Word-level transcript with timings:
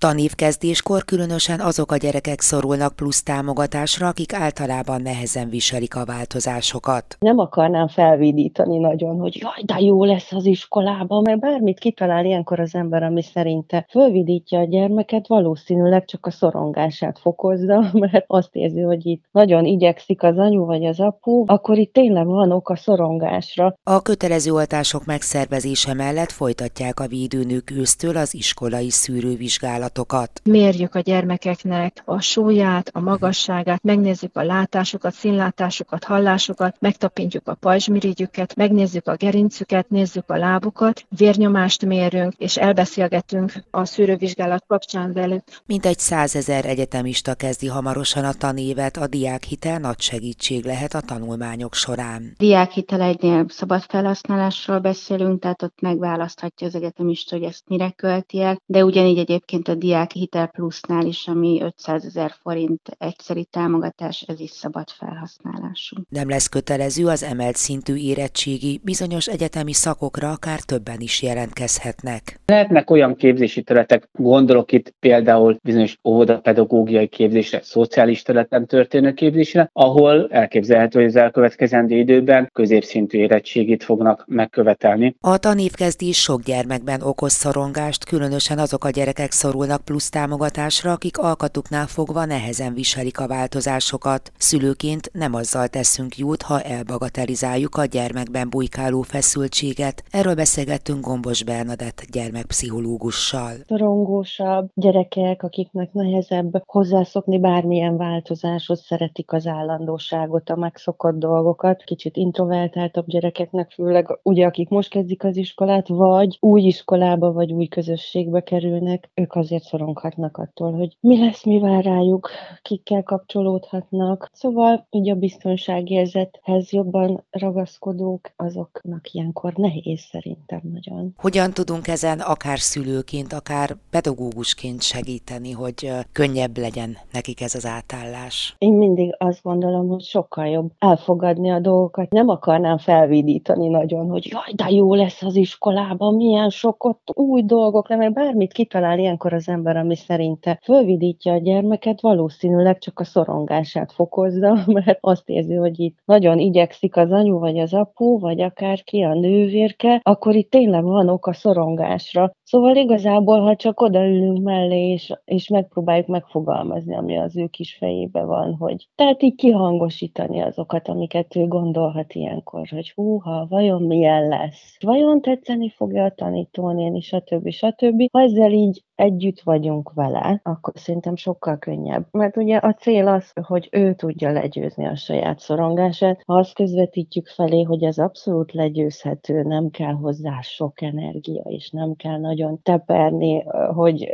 Tanévkezdéskor 0.00 1.04
különösen 1.04 1.60
azok 1.60 1.92
a 1.92 1.96
gyerekek 1.96 2.40
szorulnak 2.40 2.96
plusz 2.96 3.22
támogatásra, 3.22 4.06
akik 4.06 4.32
általában 4.34 5.02
nehezen 5.02 5.48
viselik 5.48 5.96
a 5.96 6.04
változásokat. 6.04 7.16
Nem 7.18 7.38
akarnám 7.38 7.88
felvidítani 7.88 8.78
nagyon, 8.78 9.18
hogy 9.18 9.36
jaj, 9.36 9.62
de 9.64 9.80
jó 9.80 10.04
lesz 10.04 10.32
az 10.32 10.46
iskolában, 10.46 11.22
mert 11.22 11.40
bármit 11.40 11.78
kitalál 11.78 12.24
ilyenkor 12.24 12.60
az 12.60 12.74
ember, 12.74 13.02
ami 13.02 13.22
szerinte 13.22 13.86
fölvidítja 13.90 14.58
a 14.58 14.64
gyermeket, 14.64 15.26
valószínűleg 15.26 16.04
csak 16.04 16.26
a 16.26 16.30
szorongását 16.30 17.18
fokozza, 17.18 17.90
mert 18.12 18.24
azt 18.26 18.54
érzi, 18.54 18.80
hogy 18.80 19.06
itt 19.06 19.24
nagyon 19.30 19.64
igyekszik 19.64 20.22
az 20.22 20.38
anyu 20.38 20.64
vagy 20.64 20.84
az 20.84 21.00
apu, 21.00 21.44
akkor 21.46 21.78
itt 21.78 21.92
tényleg 21.92 22.26
van 22.26 22.52
ok 22.52 22.68
a 22.68 22.76
szorongásra. 22.76 23.74
A 23.82 24.02
kötelező 24.02 24.52
oltások 24.52 25.04
megszervezése 25.04 25.94
mellett 25.94 26.30
folytatják 26.30 27.00
a 27.00 27.06
védőnők 27.06 27.70
ősztől 27.70 28.16
az 28.16 28.34
iskolai 28.34 28.90
szűrővizsgálat 28.90 29.88
adatokat. 29.90 30.40
Mérjük 30.44 30.94
a 30.94 31.00
gyermekeknek 31.00 32.02
a 32.04 32.20
súlyát, 32.20 32.90
a 32.92 33.00
magasságát, 33.00 33.82
megnézzük 33.82 34.36
a 34.36 34.42
látásukat, 34.42 35.12
színlátásukat, 35.12 36.04
hallásukat, 36.04 36.76
megtapintjuk 36.80 37.48
a 37.48 37.54
pajzsmirigyüket, 37.54 38.54
megnézzük 38.54 39.06
a 39.08 39.16
gerincüket, 39.16 39.88
nézzük 39.88 40.30
a 40.30 40.36
lábukat, 40.36 41.04
vérnyomást 41.16 41.84
mérünk, 41.84 42.32
és 42.38 42.56
elbeszélgetünk 42.56 43.52
a 43.70 43.84
szűrővizsgálat 43.84 44.64
kapcsán 44.66 45.12
velük. 45.12 45.42
Mintegy 45.66 45.98
százezer 45.98 46.64
egyetemista 46.64 47.34
kezdi 47.34 47.66
hamarosan 47.66 48.24
a 48.24 48.32
tanévet, 48.32 48.96
a 48.96 49.06
diákhitel 49.06 49.78
nagy 49.78 50.00
segítség 50.00 50.64
lehet 50.64 50.94
a 50.94 51.00
tanulmányok 51.00 51.74
során. 51.74 52.34
Diákhitel 52.38 53.00
egynél 53.00 53.44
szabad 53.48 53.82
felhasználásról 53.82 54.78
beszélünk, 54.78 55.40
tehát 55.40 55.62
ott 55.62 55.80
megválaszthatja 55.80 56.66
az 56.66 56.74
egyetemista, 56.74 57.36
hogy 57.36 57.44
ezt 57.44 57.62
mire 57.66 57.90
költi 57.90 58.40
el, 58.40 58.58
de 58.66 58.84
ugyanígy 58.84 59.18
egyébként 59.18 59.68
a 59.68 59.74
diák 59.80 60.10
hitel 60.10 60.46
plusznál 60.46 61.06
is, 61.06 61.26
ami 61.26 61.60
500 61.62 62.04
ezer 62.04 62.32
forint 62.42 62.80
egyszeri 62.98 63.44
támogatás, 63.44 64.24
ez 64.26 64.40
is 64.40 64.50
szabad 64.50 64.88
felhasználású. 64.90 65.96
Nem 66.08 66.28
lesz 66.28 66.48
kötelező 66.48 67.06
az 67.06 67.22
emelt 67.22 67.56
szintű 67.56 67.94
érettségi, 67.94 68.80
bizonyos 68.84 69.26
egyetemi 69.26 69.72
szakokra 69.72 70.30
akár 70.30 70.60
többen 70.60 71.00
is 71.00 71.22
jelentkezhetnek. 71.22 72.40
Lehetnek 72.46 72.90
olyan 72.90 73.16
képzési 73.16 73.62
területek, 73.62 74.08
gondolok 74.12 74.72
itt 74.72 74.94
például 75.00 75.56
bizonyos 75.62 75.98
óvodapedagógiai 76.04 77.08
képzésre, 77.08 77.60
szociális 77.62 78.22
területen 78.22 78.66
történő 78.66 79.12
képzésre, 79.12 79.70
ahol 79.72 80.28
elképzelhető, 80.30 80.98
hogy 80.98 81.08
az 81.08 81.16
elkövetkezendő 81.16 81.96
időben 81.96 82.50
középszintű 82.52 83.18
érettségit 83.18 83.84
fognak 83.84 84.24
megkövetelni. 84.26 85.16
A 85.20 85.38
tanévkezdés 85.38 86.20
sok 86.20 86.42
gyermekben 86.42 87.02
okoz 87.02 87.32
szorongást, 87.32 88.04
különösen 88.04 88.58
azok 88.58 88.84
a 88.84 88.90
gyerekek 88.90 89.30
szorulnak 89.30 89.69
szorulnak 89.70 89.84
plusz 89.84 90.08
támogatásra, 90.08 90.92
akik 90.92 91.18
alkatuknál 91.18 91.86
fogva 91.86 92.24
nehezen 92.24 92.74
viselik 92.74 93.20
a 93.20 93.26
változásokat. 93.26 94.32
Szülőként 94.38 95.10
nem 95.12 95.34
azzal 95.34 95.68
teszünk 95.68 96.16
jót, 96.16 96.42
ha 96.42 96.60
elbagatelizáljuk 96.60 97.76
a 97.76 97.84
gyermekben 97.84 98.50
bujkáló 98.50 99.02
feszültséget. 99.02 100.02
Erről 100.10 100.34
beszélgettünk 100.34 101.04
Gombos 101.04 101.44
Bernadett 101.44 102.02
gyermekpszichológussal. 102.12 103.52
Szorongósabb 103.66 104.70
gyerekek, 104.74 105.42
akiknek 105.42 105.92
nehezebb 105.92 106.62
hozzászokni 106.66 107.38
bármilyen 107.38 107.96
változáshoz, 107.96 108.84
szeretik 108.84 109.32
az 109.32 109.46
állandóságot, 109.46 110.50
a 110.50 110.56
megszokott 110.56 111.18
dolgokat. 111.18 111.82
Kicsit 111.82 112.16
introvertáltabb 112.16 113.06
gyerekeknek, 113.06 113.70
főleg 113.70 114.18
ugye 114.22 114.46
akik 114.46 114.68
most 114.68 114.90
kezdik 114.90 115.24
az 115.24 115.36
iskolát, 115.36 115.88
vagy 115.88 116.36
új 116.40 116.62
iskolába, 116.62 117.32
vagy 117.32 117.52
új 117.52 117.66
közösségbe 117.66 118.40
kerülnek, 118.40 119.10
ők 119.14 119.34
azért 119.34 119.59
azért 119.60 119.80
szoronghatnak 119.80 120.36
attól, 120.36 120.72
hogy 120.72 120.96
mi 121.00 121.18
lesz, 121.18 121.44
mi 121.44 121.58
vár 121.58 121.84
rájuk, 121.84 122.30
kikkel 122.62 123.02
kapcsolódhatnak. 123.02 124.30
Szóval 124.32 124.86
így 124.90 125.10
a 125.10 125.14
biztonságérzethez 125.14 126.70
jobban 126.72 127.24
ragaszkodók, 127.30 128.30
azoknak 128.36 129.12
ilyenkor 129.12 129.52
nehéz 129.52 130.00
szerintem 130.00 130.60
nagyon. 130.62 131.14
Hogyan 131.16 131.52
tudunk 131.52 131.88
ezen 131.88 132.20
akár 132.20 132.58
szülőként, 132.58 133.32
akár 133.32 133.76
pedagógusként 133.90 134.82
segíteni, 134.82 135.50
hogy 135.52 135.92
könnyebb 136.12 136.56
legyen 136.56 136.96
nekik 137.12 137.40
ez 137.40 137.54
az 137.54 137.66
átállás? 137.66 138.54
Én 138.58 138.72
mindig 138.72 139.14
azt 139.18 139.42
gondolom, 139.42 139.88
hogy 139.88 140.02
sokkal 140.02 140.46
jobb 140.46 140.70
elfogadni 140.78 141.50
a 141.50 141.58
dolgokat. 141.58 142.10
Nem 142.10 142.28
akarnám 142.28 142.78
felvidítani 142.78 143.68
nagyon, 143.68 144.08
hogy 144.08 144.26
jaj, 144.26 144.52
de 144.54 144.70
jó 144.70 144.94
lesz 144.94 145.22
az 145.22 145.36
iskolában, 145.36 146.14
milyen 146.14 146.50
sok 146.50 146.84
ott 146.84 147.10
új 147.14 147.42
dolgok, 147.42 147.88
mert 147.88 148.12
bármit 148.12 148.52
kitalál 148.52 148.98
ilyenkor 148.98 149.32
az 149.32 149.48
ember, 149.50 149.76
ami 149.76 149.96
szerinte 149.96 150.58
fölvidítja 150.62 151.32
a 151.32 151.38
gyermeket, 151.38 152.00
valószínűleg 152.00 152.78
csak 152.78 153.00
a 153.00 153.04
szorongását 153.04 153.92
fokozza, 153.92 154.64
mert 154.84 154.98
azt 155.00 155.28
érzi, 155.28 155.54
hogy 155.54 155.80
itt 155.80 155.98
nagyon 156.04 156.38
igyekszik 156.38 156.96
az 156.96 157.10
anyu, 157.10 157.38
vagy 157.38 157.58
az 157.58 157.74
apu, 157.74 158.18
vagy 158.18 158.40
akárki, 158.40 159.02
a 159.02 159.14
nővérke, 159.14 160.00
akkor 160.02 160.34
itt 160.34 160.50
tényleg 160.50 160.84
van 160.84 161.08
ok 161.08 161.26
a 161.26 161.32
szorongásra. 161.32 162.32
Szóval 162.42 162.76
igazából, 162.76 163.40
ha 163.40 163.56
csak 163.56 163.80
odaülünk 163.80 164.42
mellé, 164.42 164.90
és, 164.90 165.12
és 165.24 165.48
megpróbáljuk 165.48 166.06
megfogalmazni, 166.06 166.96
ami 166.96 167.18
az 167.18 167.36
ő 167.36 167.46
kis 167.46 167.74
fejébe 167.74 168.24
van, 168.24 168.54
hogy 168.54 168.88
tehát 168.94 169.22
így 169.22 169.34
kihangosítani 169.34 170.40
azokat, 170.40 170.88
amiket 170.88 171.36
ő 171.36 171.46
gondolhat 171.46 172.14
ilyenkor, 172.14 172.68
hogy 172.68 172.92
húha, 172.94 173.46
vajon 173.48 173.82
milyen 173.82 174.28
lesz? 174.28 174.76
Vajon 174.80 175.20
tetszeni 175.20 175.70
fogja 175.70 176.04
a 176.04 176.10
tanítónéni, 176.10 177.00
stb. 177.00 177.50
stb. 177.50 178.02
Ha 178.12 178.20
ezzel 178.20 178.52
így 178.52 178.84
együtt 179.00 179.40
vagyunk 179.40 179.92
vele, 179.94 180.40
akkor 180.44 180.72
szerintem 180.76 181.16
sokkal 181.16 181.58
könnyebb. 181.58 182.06
Mert 182.10 182.36
ugye 182.36 182.56
a 182.56 182.72
cél 182.72 183.08
az, 183.08 183.32
hogy 183.42 183.68
ő 183.72 183.94
tudja 183.94 184.32
legyőzni 184.32 184.86
a 184.86 184.96
saját 184.96 185.38
szorongását. 185.38 186.22
Ha 186.26 186.34
azt 186.34 186.54
közvetítjük 186.54 187.26
felé, 187.26 187.62
hogy 187.62 187.82
ez 187.82 187.98
abszolút 187.98 188.52
legyőzhető, 188.52 189.42
nem 189.42 189.70
kell 189.70 189.94
hozzá 189.94 190.40
sok 190.40 190.82
energia, 190.82 191.42
és 191.42 191.70
nem 191.70 191.94
kell 191.94 192.18
nagyon 192.18 192.62
teperni, 192.62 193.42
hogy 193.74 194.10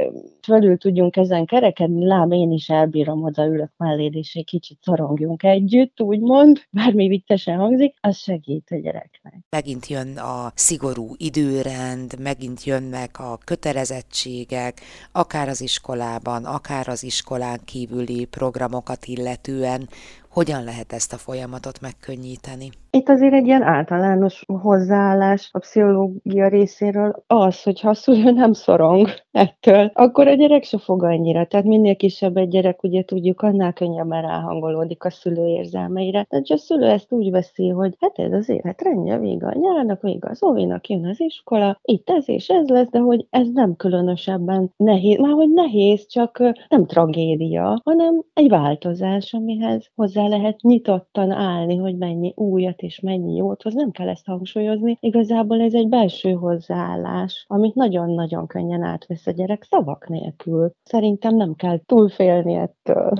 fölül 0.47 0.79
tudjunk 0.79 1.17
ezen 1.17 1.47
kerekedni, 1.47 2.07
lám 2.07 2.31
én 2.31 2.53
is 2.53 2.69
elbírom, 2.69 3.23
odaülök 3.23 3.71
melléd, 3.77 4.15
és 4.15 4.35
egy 4.35 4.45
kicsit 4.45 4.79
szorongjunk 4.83 5.43
együtt, 5.43 6.01
úgymond, 6.01 6.61
bármi 6.71 7.09
viccesen 7.09 7.59
hangzik, 7.59 7.95
az 8.01 8.17
segít 8.17 8.71
a 8.71 8.77
gyereknek. 8.77 9.35
Megint 9.51 9.87
jön 9.87 10.17
a 10.17 10.53
szigorú 10.55 11.09
időrend, 11.17 12.19
megint 12.19 12.65
jönnek 12.65 13.19
a 13.19 13.39
kötelezettségek, 13.45 14.81
akár 15.13 15.49
az 15.49 15.61
iskolában, 15.61 16.45
akár 16.45 16.89
az 16.89 17.03
iskolán 17.03 17.61
kívüli 17.65 18.25
programokat 18.25 19.05
illetően, 19.05 19.89
hogyan 20.39 20.65
lehet 20.65 20.93
ezt 20.93 21.13
a 21.13 21.17
folyamatot 21.17 21.81
megkönnyíteni? 21.81 22.69
Itt 22.91 23.09
azért 23.09 23.33
egy 23.33 23.47
ilyen 23.47 23.63
általános 23.63 24.45
hozzáállás 24.47 25.49
a 25.53 25.59
pszichológia 25.59 26.49
részéről 26.49 27.25
az, 27.27 27.63
hogy 27.63 27.81
ha 27.81 27.89
a 27.89 27.95
szülő 27.95 28.31
nem 28.31 28.53
szorong 28.53 29.09
ettől, 29.31 29.91
akkor 29.95 30.27
a 30.29 30.35
gyerek 30.35 30.65
se 30.65 30.79
fog 30.79 31.03
annyira. 31.03 31.47
Tehát 31.47 31.67
minél 31.67 31.97
kisebb 31.97 32.37
egy 32.37 32.49
gyerek, 32.49 32.83
ugye 32.83 33.05
tudjuk, 33.05 33.41
annál 33.41 33.73
könnyebben 33.73 34.23
ráhangolódik 34.23 35.05
a 35.05 35.11
szülő 35.11 35.47
érzelmeire. 35.47 36.27
Tehát 36.29 36.45
a 36.49 36.57
szülő 36.57 36.87
ezt 36.87 37.13
úgy 37.13 37.31
veszi, 37.31 37.69
hogy 37.69 37.97
hát 38.01 38.19
ez 38.19 38.33
az 38.33 38.49
élet 38.49 38.83
rendje, 38.83 39.19
vége 39.19 39.47
a 39.47 39.59
nyárnak, 39.59 40.03
vége 40.03 40.29
az 40.31 40.43
óvinak, 40.43 40.89
jön 40.89 41.07
az 41.07 41.21
iskola, 41.21 41.79
itt 41.83 42.11
ez 42.11 42.29
és 42.29 42.49
ez 42.49 42.69
lesz, 42.69 42.89
de 42.91 42.99
hogy 42.99 43.27
ez 43.31 43.49
nem 43.53 43.77
különösebben 43.77 44.73
nehéz, 44.77 45.19
már 45.19 45.33
hogy 45.33 45.51
nehéz, 45.51 46.07
csak 46.07 46.39
nem 46.69 46.87
tragédia, 46.87 47.81
hanem 47.85 48.23
egy 48.35 48.49
változás, 48.49 49.33
amihez 49.33 49.91
hozzá 49.95 50.26
lehet 50.29 50.61
nyitottan 50.61 51.31
állni, 51.31 51.77
hogy 51.77 51.97
mennyi 51.97 52.33
újat 52.37 52.81
és 52.81 53.01
mennyi 53.01 53.37
jót 53.37 53.63
hoz. 53.63 53.75
Nem 53.75 53.91
kell 53.91 54.09
ezt 54.09 54.27
hangsúlyozni. 54.27 54.97
Igazából 55.01 55.61
ez 55.61 55.75
egy 55.75 55.89
belső 55.89 56.33
hozzáállás, 56.33 57.45
amit 57.49 57.75
nagyon-nagyon 57.75 58.47
könnyen 58.47 58.83
átvesz 58.83 59.27
a 59.27 59.31
gyerek 59.31 59.63
szavak 59.63 60.09
nélkül. 60.09 60.71
Szerintem 60.83 61.37
nem 61.37 61.55
kell 61.55 61.79
túlfélni 61.87 62.55
ettől. 62.55 63.13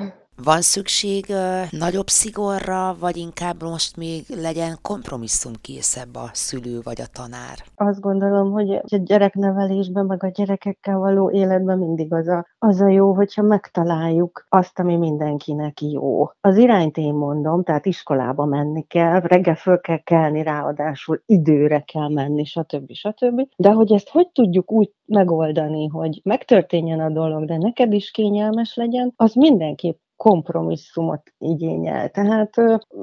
Van 0.45 0.61
szükség 0.61 1.25
nagyobb 1.71 2.07
szigorra, 2.07 2.97
vagy 3.01 3.17
inkább 3.17 3.63
most 3.63 3.97
még 3.97 4.25
legyen 4.29 4.79
kompromisszumkészebb 4.83 6.15
a 6.15 6.31
szülő 6.33 6.81
vagy 6.83 7.01
a 7.01 7.07
tanár? 7.13 7.57
Azt 7.75 8.01
gondolom, 8.01 8.51
hogy 8.51 8.71
a 8.71 8.97
gyereknevelésben, 8.97 10.07
meg 10.07 10.25
a 10.25 10.29
gyerekekkel 10.29 10.99
való 10.99 11.31
életben 11.31 11.79
mindig 11.79 12.13
az 12.13 12.29
a, 12.29 12.47
az 12.59 12.81
a 12.81 12.89
jó, 12.89 13.15
hogyha 13.15 13.43
megtaláljuk 13.43 14.47
azt, 14.49 14.79
ami 14.79 14.97
mindenkinek 14.97 15.81
jó. 15.81 16.31
Az 16.41 16.57
irányt 16.57 16.97
én 16.97 17.15
mondom, 17.15 17.63
tehát 17.63 17.87
iskolába 17.87 18.45
menni 18.45 18.83
kell, 18.83 19.21
reggel 19.21 19.57
föl 19.57 19.81
kell 19.81 20.03
kelni, 20.03 20.43
ráadásul 20.43 21.23
időre 21.27 21.81
kell 21.81 22.09
menni, 22.09 22.45
stb. 22.45 22.93
stb. 22.93 23.49
De 23.57 23.71
hogy 23.71 23.93
ezt 23.93 24.09
hogy 24.09 24.29
tudjuk 24.29 24.73
úgy 24.73 24.93
megoldani, 25.05 25.87
hogy 25.87 26.21
megtörténjen 26.25 27.01
a 27.01 27.11
dolog, 27.11 27.45
de 27.45 27.57
neked 27.57 27.93
is 27.93 28.11
kényelmes 28.11 28.75
legyen, 28.75 29.13
az 29.17 29.35
mindenképp 29.35 29.99
kompromisszumot 30.17 31.23
igényel. 31.39 32.09
Tehát 32.09 32.55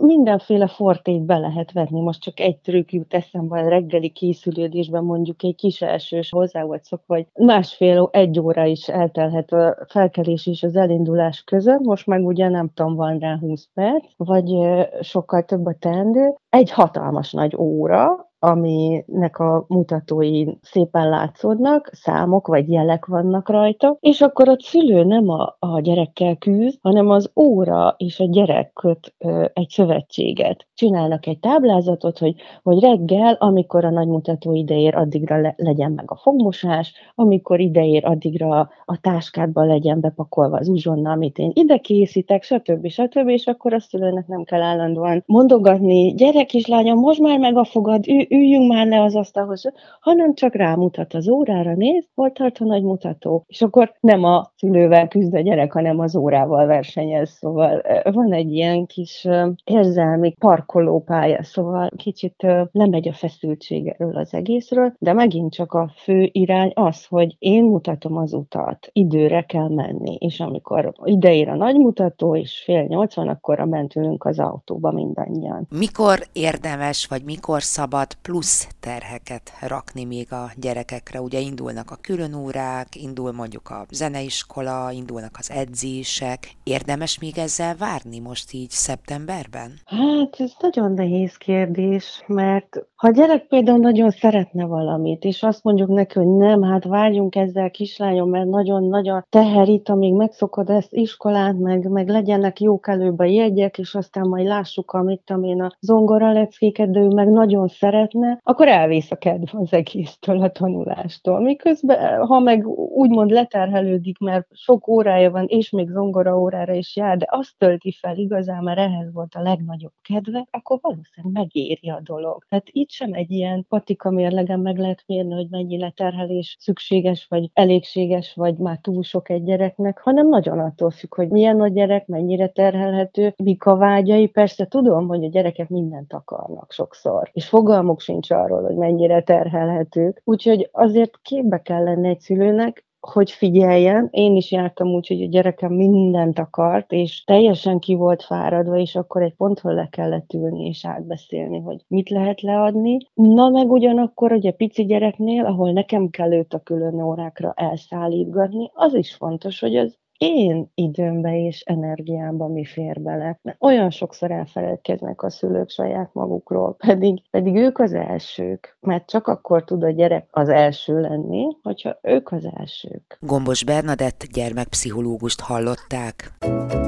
mindenféle 0.01 0.67
fortét 0.67 1.21
be 1.21 1.37
lehet 1.37 1.71
vetni. 1.71 2.01
Most 2.01 2.21
csak 2.21 2.39
egy 2.39 2.57
trükk 2.57 2.91
jut 2.91 3.13
eszembe 3.13 3.59
a 3.59 3.69
reggeli 3.69 4.09
készülődésben, 4.09 5.03
mondjuk 5.03 5.43
egy 5.43 5.55
kis 5.55 5.81
elsős 5.81 6.29
hozzá 6.29 6.63
vagy 6.63 6.83
szokva, 6.83 7.13
vagy 7.13 7.27
másfél, 7.33 8.09
egy 8.11 8.39
óra 8.39 8.65
is 8.65 8.87
eltelhet 8.87 9.51
a 9.51 9.85
felkelés 9.87 10.47
és 10.47 10.63
az 10.63 10.75
elindulás 10.75 11.43
között. 11.43 11.79
Most 11.79 12.07
meg 12.07 12.25
ugye 12.25 12.49
nem 12.49 12.69
tudom, 12.73 12.95
van 12.95 13.17
rá 13.19 13.37
20 13.39 13.67
perc, 13.73 14.05
vagy 14.17 14.53
sokkal 15.01 15.43
több 15.43 15.65
a 15.65 15.75
teendő. 15.79 16.35
Egy 16.49 16.71
hatalmas 16.71 17.31
nagy 17.31 17.55
óra, 17.55 18.31
aminek 18.43 19.39
a 19.39 19.65
mutatói 19.67 20.45
szépen 20.61 21.09
látszódnak, 21.09 21.89
számok 21.93 22.47
vagy 22.47 22.69
jelek 22.71 23.05
vannak 23.05 23.49
rajta, 23.49 23.97
és 23.99 24.21
akkor 24.21 24.49
a 24.49 24.55
szülő 24.59 25.03
nem 25.03 25.29
a, 25.29 25.55
a 25.59 25.79
gyerekkel 25.79 26.35
küzd, 26.35 26.77
hanem 26.81 27.09
az 27.09 27.31
óra 27.35 27.95
és 27.97 28.19
a 28.19 28.25
gyerek 28.29 28.73
köt 28.73 29.13
ö, 29.17 29.45
egy 29.53 29.69
szövetséget. 29.69 30.67
Csinálnak 30.73 31.27
egy 31.27 31.39
táblázatot, 31.39 32.17
hogy, 32.17 32.35
hogy 32.63 32.79
reggel, 32.79 33.33
amikor 33.33 33.85
a 33.85 33.89
nagymutató 33.89 34.53
ideér, 34.53 34.95
addigra 34.95 35.41
le, 35.41 35.53
legyen 35.57 35.91
meg 35.91 36.11
a 36.11 36.15
fogmosás, 36.15 36.93
amikor 37.15 37.59
ideér, 37.59 38.05
addigra 38.05 38.69
a 38.85 38.99
táskádba 39.01 39.63
legyen 39.63 39.99
bepakolva 39.99 40.57
az 40.57 40.67
uzsonna, 40.67 41.11
amit 41.11 41.37
én 41.37 41.51
ide 41.53 41.77
készítek, 41.77 42.43
stb. 42.43 42.87
stb. 42.87 43.27
És 43.27 43.47
akkor 43.47 43.73
a 43.73 43.79
szülőnek 43.79 44.27
nem 44.27 44.43
kell 44.43 44.61
állandóan 44.61 45.23
mondogatni, 45.25 46.13
gyerek 46.13 46.45
kislányom, 46.45 46.99
most 46.99 47.19
már 47.19 47.39
meg 47.39 47.57
a 47.57 47.63
fogad, 47.63 48.07
ü- 48.07 48.31
üljünk 48.33 48.71
már 48.71 48.87
le 48.87 49.01
az 49.01 49.15
asztalhoz, 49.15 49.71
hanem 49.99 50.33
csak 50.33 50.55
rámutat 50.55 51.13
az 51.13 51.29
órára, 51.29 51.75
néz, 51.75 52.07
hol 52.15 52.31
tart 52.31 52.57
a 52.57 52.65
nagy 52.65 52.83
mutató. 52.83 53.43
És 53.47 53.61
akkor 53.61 53.93
nem 53.99 54.23
a 54.23 54.51
szülővel 54.55 55.07
küzd 55.07 55.33
a 55.33 55.39
gyerek, 55.39 55.71
hanem 55.71 55.99
az 55.99 56.15
órával 56.15 56.65
versenyez, 56.65 57.29
szóval 57.29 57.81
van 58.03 58.33
egy 58.33 58.51
ilyen 58.51 58.85
kis 58.85 59.27
érzelmi 59.63 60.33
parkolópálya, 60.39 61.43
szóval 61.43 61.89
kicsit 61.95 62.45
lemegy 62.71 63.07
a 63.07 63.13
feszültség 63.13 63.87
erről 63.87 64.17
az 64.17 64.33
egészről, 64.33 64.93
de 64.99 65.13
megint 65.13 65.53
csak 65.53 65.73
a 65.73 65.91
fő 65.95 66.29
irány 66.31 66.71
az, 66.75 67.05
hogy 67.05 67.35
én 67.39 67.63
mutatom 67.63 68.17
az 68.17 68.33
utat, 68.33 68.89
időre 68.91 69.41
kell 69.41 69.69
menni, 69.69 70.15
és 70.19 70.39
amikor 70.39 70.93
ideér 71.03 71.49
a 71.49 71.55
nagy 71.55 71.75
mutató, 71.75 72.35
és 72.35 72.61
fél 72.65 72.83
nyolc 72.83 73.15
van, 73.15 73.27
akkor 73.27 73.59
mentünk 73.59 74.25
az 74.25 74.39
autóba 74.39 74.91
mindannyian. 74.91 75.67
Mikor 75.77 76.19
érdemes, 76.33 77.07
vagy 77.07 77.23
mikor 77.23 77.61
szabad 77.61 78.07
plusz 78.23 78.67
terheket 78.79 79.51
rakni 79.61 80.05
még 80.05 80.33
a 80.33 80.51
gyerekekre. 80.55 81.21
Ugye 81.21 81.39
indulnak 81.39 81.91
a 81.91 81.97
különórák, 82.01 82.87
indul 82.95 83.31
mondjuk 83.31 83.69
a 83.69 83.85
zeneiskola, 83.91 84.91
indulnak 84.91 85.35
az 85.37 85.51
edzések. 85.51 86.39
Érdemes 86.63 87.19
még 87.19 87.37
ezzel 87.37 87.75
várni 87.75 88.19
most 88.19 88.53
így 88.53 88.69
szeptemberben? 88.69 89.71
Hát 89.85 90.35
ez 90.37 90.51
nagyon 90.59 90.91
nehéz 90.91 91.35
kérdés, 91.35 92.23
mert 92.27 92.85
ha 92.95 93.07
a 93.07 93.11
gyerek 93.11 93.47
például 93.47 93.77
nagyon 93.77 94.09
szeretne 94.09 94.65
valamit, 94.65 95.23
és 95.23 95.43
azt 95.43 95.63
mondjuk 95.63 95.89
neki, 95.89 96.19
hogy 96.19 96.27
nem, 96.27 96.61
hát 96.61 96.83
várjunk 96.83 97.35
ezzel 97.35 97.71
kislányom, 97.71 98.29
mert 98.29 98.47
nagyon-nagyon 98.47 99.25
teherít, 99.29 99.89
amíg 99.89 100.13
megszokod 100.13 100.69
ezt 100.69 100.93
iskolát, 100.93 101.57
meg, 101.57 101.89
meg 101.89 102.09
legyenek 102.09 102.59
jók 102.59 102.87
előbb 102.87 103.19
a 103.19 103.23
jegyek, 103.23 103.77
és 103.77 103.95
aztán 103.95 104.27
majd 104.27 104.45
lássuk, 104.45 104.91
amit 104.91 105.33
én 105.41 105.61
a 105.61 105.71
zongora 105.79 106.31
leckéket, 106.31 106.91
de 106.91 106.99
ő 106.99 107.07
meg 107.07 107.27
nagyon 107.27 107.67
szeretne, 108.03 108.39
akkor 108.43 108.67
elvész 108.67 109.11
a 109.11 109.15
kedv 109.15 109.55
az 109.55 109.73
egésztől, 109.73 110.41
a 110.41 110.51
tanulástól. 110.51 111.39
Miközben, 111.39 112.25
ha 112.25 112.39
meg 112.39 112.67
úgymond 112.95 113.29
leterhelődik, 113.29 114.17
mert 114.19 114.47
sok 114.51 114.87
órája 114.87 115.31
van, 115.31 115.45
és 115.47 115.69
még 115.69 115.89
zongora 115.89 116.39
órára 116.39 116.73
is 116.73 116.95
jár, 116.95 117.17
de 117.17 117.25
azt 117.29 117.57
tölti 117.57 117.91
fel 117.91 118.17
igazán, 118.17 118.63
mert 118.63 118.79
ehhez 118.79 119.13
volt 119.13 119.33
a 119.35 119.41
legnagyobb 119.41 119.91
kedve, 120.01 120.47
akkor 120.51 120.79
valószínűleg 120.81 121.33
megéri 121.33 121.89
a 121.89 122.01
dolog. 122.03 122.45
Tehát 122.49 122.65
itt 122.71 122.89
sem 122.89 123.13
egy 123.13 123.31
ilyen 123.31 123.65
patika 123.69 124.09
mérlegen 124.09 124.59
meg 124.59 124.77
lehet 124.77 125.03
mérni, 125.07 125.33
hogy 125.33 125.47
mennyi 125.49 125.77
leterhelés 125.77 126.55
szükséges, 126.59 127.25
vagy 127.29 127.49
elégséges, 127.53 128.33
vagy 128.35 128.57
már 128.57 128.77
túl 128.81 129.03
sok 129.03 129.29
egy 129.29 129.43
gyereknek, 129.43 129.99
hanem 129.99 130.29
nagyon 130.29 130.59
attól 130.59 130.91
függ, 130.91 131.15
hogy 131.15 131.29
milyen 131.29 131.61
a 131.61 131.67
gyerek, 131.67 132.07
mennyire 132.07 132.47
terhelhető, 132.47 133.33
mik 133.43 133.65
a 133.65 133.75
vágyai. 133.75 134.27
Persze 134.27 134.65
tudom, 134.65 135.07
hogy 135.07 135.23
a 135.23 135.29
gyerekek 135.29 135.69
mindent 135.69 136.13
akarnak 136.13 136.71
sokszor, 136.71 137.29
és 137.33 137.47
fogalmuk 137.47 137.92
sincs 137.99 138.31
arról, 138.31 138.63
hogy 138.63 138.75
mennyire 138.75 139.21
terhelhetők. 139.21 140.21
Úgyhogy 140.23 140.69
azért 140.71 141.19
képbe 141.21 141.61
kell 141.61 141.83
lenni 141.83 142.07
egy 142.07 142.19
szülőnek, 142.19 142.85
hogy 143.11 143.31
figyeljen. 143.31 144.07
Én 144.11 144.35
is 144.35 144.51
jártam 144.51 144.87
úgy, 144.87 145.07
hogy 145.07 145.21
a 145.21 145.27
gyerekem 145.27 145.73
mindent 145.73 146.39
akart, 146.39 146.91
és 146.91 147.23
teljesen 147.23 147.79
ki 147.79 147.95
volt 147.95 148.23
fáradva, 148.23 148.77
és 148.77 148.95
akkor 148.95 149.21
egy 149.21 149.33
pontról 149.33 149.73
le 149.73 149.87
kellett 149.91 150.33
ülni 150.33 150.65
és 150.67 150.85
átbeszélni, 150.85 151.59
hogy 151.59 151.85
mit 151.87 152.09
lehet 152.09 152.41
leadni. 152.41 152.97
Na 153.13 153.49
meg 153.49 153.71
ugyanakkor, 153.71 154.29
hogy 154.29 154.47
a 154.47 154.51
pici 154.51 154.85
gyereknél, 154.85 155.45
ahol 155.45 155.71
nekem 155.71 156.09
kell 156.09 156.33
őt 156.33 156.53
a 156.53 156.59
külön 156.59 157.01
órákra 157.01 157.53
elszállítgatni, 157.55 158.71
az 158.73 158.93
is 158.93 159.15
fontos, 159.15 159.59
hogy 159.59 159.75
az 159.75 159.97
én 160.23 160.71
időmbe 160.75 161.37
és 161.37 161.61
energiámba 161.61 162.47
mi 162.47 162.65
fér 162.65 163.01
bele. 163.01 163.39
Mert 163.41 163.57
olyan 163.59 163.89
sokszor 163.89 164.31
elfeledkeznek 164.31 165.23
a 165.23 165.29
szülők 165.29 165.69
saját 165.69 166.09
magukról, 166.13 166.75
pedig, 166.87 167.21
pedig 167.29 167.55
ők 167.55 167.79
az 167.79 167.93
elsők, 167.93 168.77
mert 168.79 169.07
csak 169.07 169.27
akkor 169.27 169.63
tud 169.63 169.83
a 169.83 169.89
gyerek 169.89 170.27
az 170.31 170.49
első 170.49 170.99
lenni, 170.99 171.57
hogyha 171.63 171.97
ők 172.01 172.31
az 172.31 172.49
elsők. 172.55 173.17
Gombos 173.19 173.63
Bernadett 173.63 174.27
gyermekpszichológust 174.33 175.41
hallották. 175.41 176.31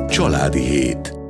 Családi 0.08 0.62
hét. 0.62 1.25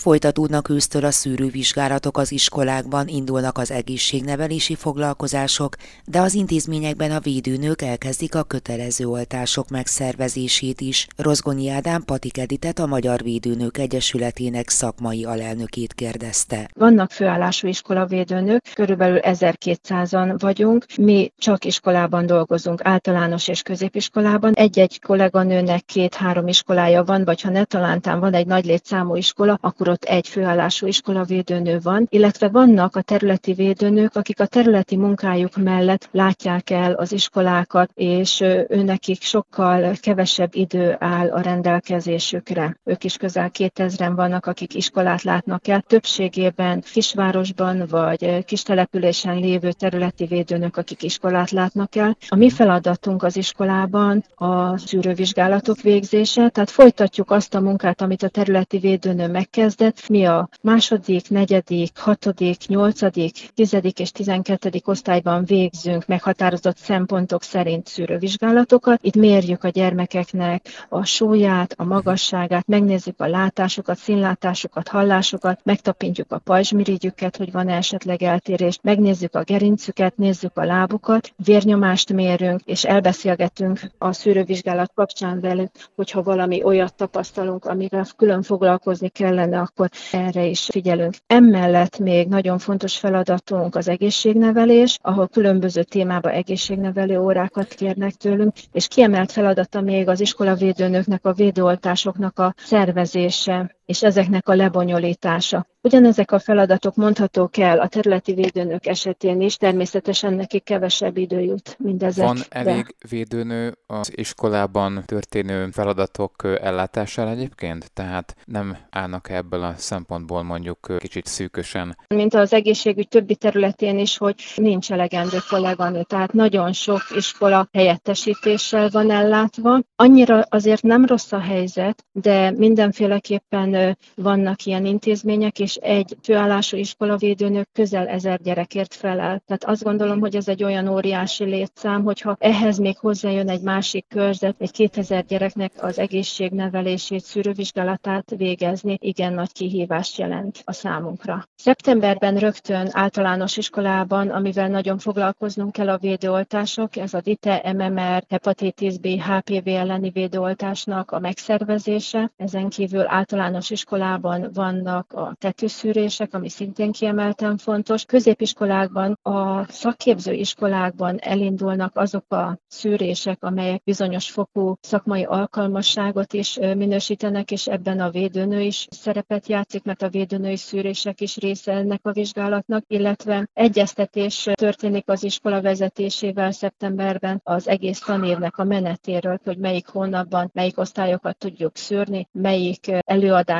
Folytatódnak 0.00 0.68
ősztől 0.68 1.04
a 1.04 1.10
szűrővizsgálatok 1.10 2.18
az 2.18 2.32
iskolákban, 2.32 3.08
indulnak 3.08 3.58
az 3.58 3.70
egészségnevelési 3.70 4.74
foglalkozások, 4.74 5.74
de 6.04 6.20
az 6.20 6.34
intézményekben 6.34 7.10
a 7.10 7.20
védőnők 7.20 7.82
elkezdik 7.82 8.34
a 8.34 8.42
kötelező 8.42 9.06
oltások 9.06 9.68
megszervezését 9.68 10.80
is. 10.80 11.06
Rozgonyi 11.16 11.68
Ádám 11.68 12.02
Patik 12.04 12.38
Editet 12.38 12.78
a 12.78 12.86
Magyar 12.86 13.22
Védőnők 13.22 13.78
Egyesületének 13.78 14.68
szakmai 14.68 15.24
alelnökét 15.24 15.92
kérdezte. 15.92 16.70
Vannak 16.74 17.10
főállású 17.10 17.68
iskolavédőnők, 17.68 18.62
körülbelül 18.74 19.20
1200-an 19.22 20.34
vagyunk. 20.38 20.84
Mi 20.96 21.32
csak 21.38 21.64
iskolában 21.64 22.26
dolgozunk, 22.26 22.80
általános 22.84 23.48
és 23.48 23.62
középiskolában. 23.62 24.52
Egy-egy 24.52 25.00
kolléganőnek 25.00 25.84
két-három 25.84 26.48
iskolája 26.48 27.04
van, 27.04 27.24
vagy 27.24 27.40
ha 27.40 27.50
ne 27.50 27.64
talántán 27.64 28.20
van 28.20 28.34
egy 28.34 28.46
nagy 28.46 28.64
létszámú 28.64 29.16
iskola, 29.16 29.58
akkor 29.60 29.88
ott 29.90 30.04
egy 30.04 30.28
főállású 30.28 30.86
iskolavédőnő 30.86 31.78
van, 31.82 32.06
illetve 32.10 32.48
vannak 32.48 32.96
a 32.96 33.02
területi 33.02 33.52
védőnők, 33.52 34.16
akik 34.16 34.40
a 34.40 34.46
területi 34.46 34.96
munkájuk 34.96 35.56
mellett 35.56 36.08
látják 36.12 36.70
el 36.70 36.92
az 36.92 37.12
iskolákat, 37.12 37.90
és 37.94 38.40
őnekik 38.68 39.22
sokkal 39.22 39.92
kevesebb 40.00 40.54
idő 40.54 40.96
áll 40.98 41.30
a 41.30 41.40
rendelkezésükre. 41.40 42.76
Ők 42.84 43.04
is 43.04 43.16
közel 43.16 43.50
2000-en 43.58 44.12
vannak, 44.14 44.46
akik 44.46 44.74
iskolát 44.74 45.22
látnak 45.22 45.68
el. 45.68 45.80
Többségében 45.80 46.80
kisvárosban 46.92 47.86
vagy 47.90 48.44
kis 48.44 48.62
településen 48.62 49.38
lévő 49.38 49.72
területi 49.72 50.26
védőnök, 50.26 50.76
akik 50.76 51.02
iskolát 51.02 51.50
látnak 51.50 51.96
el. 51.96 52.16
A 52.28 52.36
mi 52.36 52.50
feladatunk 52.50 53.22
az 53.22 53.36
iskolában 53.36 54.24
a 54.34 54.78
szűrővizsgálatok 54.78 55.80
végzése, 55.80 56.48
tehát 56.48 56.70
folytatjuk 56.70 57.30
azt 57.30 57.54
a 57.54 57.60
munkát, 57.60 58.00
amit 58.00 58.22
a 58.22 58.28
területi 58.28 58.78
védőnő 58.78 59.28
megkezd, 59.28 59.79
kezdett. 59.80 60.08
Mi 60.08 60.24
a 60.24 60.48
második, 60.62 61.30
negyedik, 61.30 61.98
hatodik, 61.98 62.66
nyolcadik, 62.66 63.50
tizedik 63.54 63.98
és 63.98 64.10
tizenkettedik 64.10 64.88
osztályban 64.88 65.44
végzünk 65.44 66.06
meghatározott 66.06 66.76
szempontok 66.76 67.42
szerint 67.42 67.86
szűrővizsgálatokat. 67.86 69.02
Itt 69.02 69.14
mérjük 69.14 69.64
a 69.64 69.68
gyermekeknek 69.68 70.68
a 70.88 71.04
súlyát, 71.04 71.74
a 71.76 71.84
magasságát, 71.84 72.66
megnézzük 72.66 73.20
a 73.20 73.26
látásukat, 73.26 73.96
színlátásukat, 73.96 74.88
hallásukat, 74.88 75.60
megtapintjuk 75.64 76.32
a 76.32 76.38
pajzsmirigyüket, 76.38 77.36
hogy 77.36 77.52
van 77.52 77.68
-e 77.68 77.76
esetleg 77.76 78.22
eltérés, 78.22 78.78
megnézzük 78.82 79.34
a 79.34 79.42
gerincüket, 79.42 80.16
nézzük 80.16 80.56
a 80.56 80.64
lábukat, 80.64 81.32
vérnyomást 81.44 82.12
mérünk, 82.12 82.60
és 82.64 82.84
elbeszélgetünk 82.84 83.80
a 83.98 84.12
szűrővizsgálat 84.12 84.92
kapcsán 84.94 85.40
velük, 85.40 85.70
hogyha 85.96 86.22
valami 86.22 86.62
olyat 86.62 86.94
tapasztalunk, 86.94 87.64
amivel 87.64 88.06
külön 88.16 88.42
foglalkozni 88.42 89.08
kellene, 89.08 89.69
akkor 89.70 89.88
erre 90.12 90.44
is 90.44 90.64
figyelünk. 90.64 91.14
Emellett 91.26 91.98
még 91.98 92.28
nagyon 92.28 92.58
fontos 92.58 92.98
feladatunk 92.98 93.74
az 93.74 93.88
egészségnevelés, 93.88 94.98
ahol 95.02 95.28
különböző 95.28 95.82
témába 95.82 96.30
egészségnevelő 96.30 97.20
órákat 97.20 97.74
kérnek 97.74 98.12
tőlünk, 98.12 98.52
és 98.72 98.88
kiemelt 98.88 99.32
feladata 99.32 99.80
még 99.80 100.08
az 100.08 100.20
iskolavédőnöknek, 100.20 101.24
a 101.26 101.32
védőoltásoknak 101.32 102.38
a 102.38 102.54
szervezése 102.56 103.76
és 103.90 104.02
ezeknek 104.02 104.48
a 104.48 104.54
lebonyolítása. 104.54 105.66
Ugyanezek 105.82 106.32
a 106.32 106.38
feladatok 106.38 106.94
mondhatók 106.94 107.56
el 107.56 107.78
a 107.78 107.88
területi 107.88 108.34
védőnök 108.34 108.86
esetén 108.86 109.40
is, 109.40 109.56
természetesen 109.56 110.32
neki 110.34 110.58
kevesebb 110.58 111.16
idő 111.16 111.40
jut 111.40 111.76
mindezek. 111.78 112.26
Van 112.26 112.38
elég 112.48 112.94
védőnő 113.08 113.74
az 113.86 114.12
iskolában 114.14 115.02
történő 115.06 115.68
feladatok 115.70 116.34
ellátására 116.60 117.30
egyébként? 117.30 117.92
Tehát 117.92 118.36
nem 118.44 118.76
állnak 118.90 119.30
ebből 119.30 119.62
a 119.62 119.74
szempontból 119.76 120.42
mondjuk 120.42 120.92
kicsit 120.98 121.26
szűkösen? 121.26 121.96
Mint 122.08 122.34
az 122.34 122.52
egészségügy 122.52 123.08
többi 123.08 123.36
területén 123.36 123.98
is, 123.98 124.16
hogy 124.16 124.34
nincs 124.56 124.92
elegendő 124.92 125.38
kolléganő, 125.48 126.02
tehát 126.02 126.32
nagyon 126.32 126.72
sok 126.72 127.00
iskola 127.16 127.68
helyettesítéssel 127.72 128.88
van 128.88 129.10
ellátva. 129.10 129.80
Annyira 129.96 130.44
azért 130.48 130.82
nem 130.82 131.04
rossz 131.04 131.32
a 131.32 131.40
helyzet, 131.40 132.04
de 132.12 132.50
mindenféleképpen 132.50 133.74
vannak 134.14 134.64
ilyen 134.64 134.84
intézmények, 134.84 135.58
és 135.58 135.74
egy 135.74 136.16
főállású 136.22 136.76
iskolavédőnök 136.76 137.68
közel 137.72 138.08
ezer 138.08 138.40
gyerekért 138.40 138.94
felel. 138.94 139.42
Tehát 139.46 139.64
azt 139.64 139.82
gondolom, 139.82 140.20
hogy 140.20 140.36
ez 140.36 140.48
egy 140.48 140.64
olyan 140.64 140.88
óriási 140.88 141.44
létszám, 141.44 142.02
hogyha 142.02 142.36
ehhez 142.38 142.78
még 142.78 142.98
hozzájön 142.98 143.48
egy 143.48 143.62
másik 143.62 144.06
körzet, 144.08 144.54
egy 144.58 144.70
2000 144.70 145.24
gyereknek 145.24 145.72
az 145.76 145.98
egészségnevelését, 145.98 147.24
szűrővizsgálatát 147.24 148.32
végezni, 148.36 148.98
igen 149.00 149.32
nagy 149.32 149.52
kihívást 149.52 150.18
jelent 150.18 150.62
a 150.64 150.72
számunkra. 150.72 151.48
Szeptemberben 151.54 152.36
rögtön 152.36 152.88
általános 152.92 153.56
iskolában, 153.56 154.28
amivel 154.28 154.68
nagyon 154.68 154.98
foglalkoznunk 154.98 155.72
kell 155.72 155.88
a 155.88 155.98
védőoltások, 155.98 156.96
ez 156.96 157.14
a 157.14 157.20
DITE, 157.20 157.72
MMR, 157.76 158.24
hepatitis 158.28 158.98
B, 158.98 159.06
HPV 159.06 159.68
elleni 159.68 160.10
védőoltásnak 160.10 161.10
a 161.10 161.18
megszervezése. 161.18 162.32
Ezen 162.36 162.68
kívül 162.68 163.04
általános 163.06 163.69
iskolában 163.70 164.50
vannak 164.52 165.12
a 165.12 165.34
tetőszűrések, 165.38 166.34
ami 166.34 166.48
szintén 166.48 166.92
kiemelten 166.92 167.56
fontos. 167.56 168.04
Középiskolákban, 168.04 169.18
a 169.22 169.64
szakképző 169.68 170.32
iskolákban 170.32 171.18
elindulnak 171.18 171.96
azok 171.96 172.32
a 172.32 172.58
szűrések, 172.68 173.44
amelyek 173.44 173.82
bizonyos 173.82 174.30
fokú 174.30 174.74
szakmai 174.80 175.24
alkalmasságot 175.24 176.32
is 176.32 176.58
minősítenek, 176.58 177.50
és 177.50 177.66
ebben 177.66 178.00
a 178.00 178.10
védőnő 178.10 178.60
is 178.60 178.86
szerepet 178.90 179.46
játszik, 179.48 179.84
mert 179.84 180.02
a 180.02 180.08
védőnői 180.08 180.56
szűrések 180.56 181.20
is 181.20 181.36
része 181.36 181.72
ennek 181.72 182.00
a 182.02 182.12
vizsgálatnak, 182.12 182.84
illetve 182.86 183.48
egyeztetés 183.52 184.48
történik 184.54 185.08
az 185.08 185.22
iskola 185.22 185.62
vezetésével 185.62 186.50
szeptemberben 186.50 187.40
az 187.44 187.68
egész 187.68 187.98
tanévnek 187.98 188.58
a 188.58 188.64
menetéről, 188.64 189.40
hogy 189.44 189.58
melyik 189.58 189.88
hónapban 189.88 190.50
melyik 190.52 190.78
osztályokat 190.78 191.38
tudjuk 191.38 191.76
szűrni, 191.76 192.28
melyik 192.32 192.90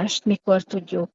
előadást 0.00 0.24
mikor 0.24 0.62
tudjuk 0.62 1.10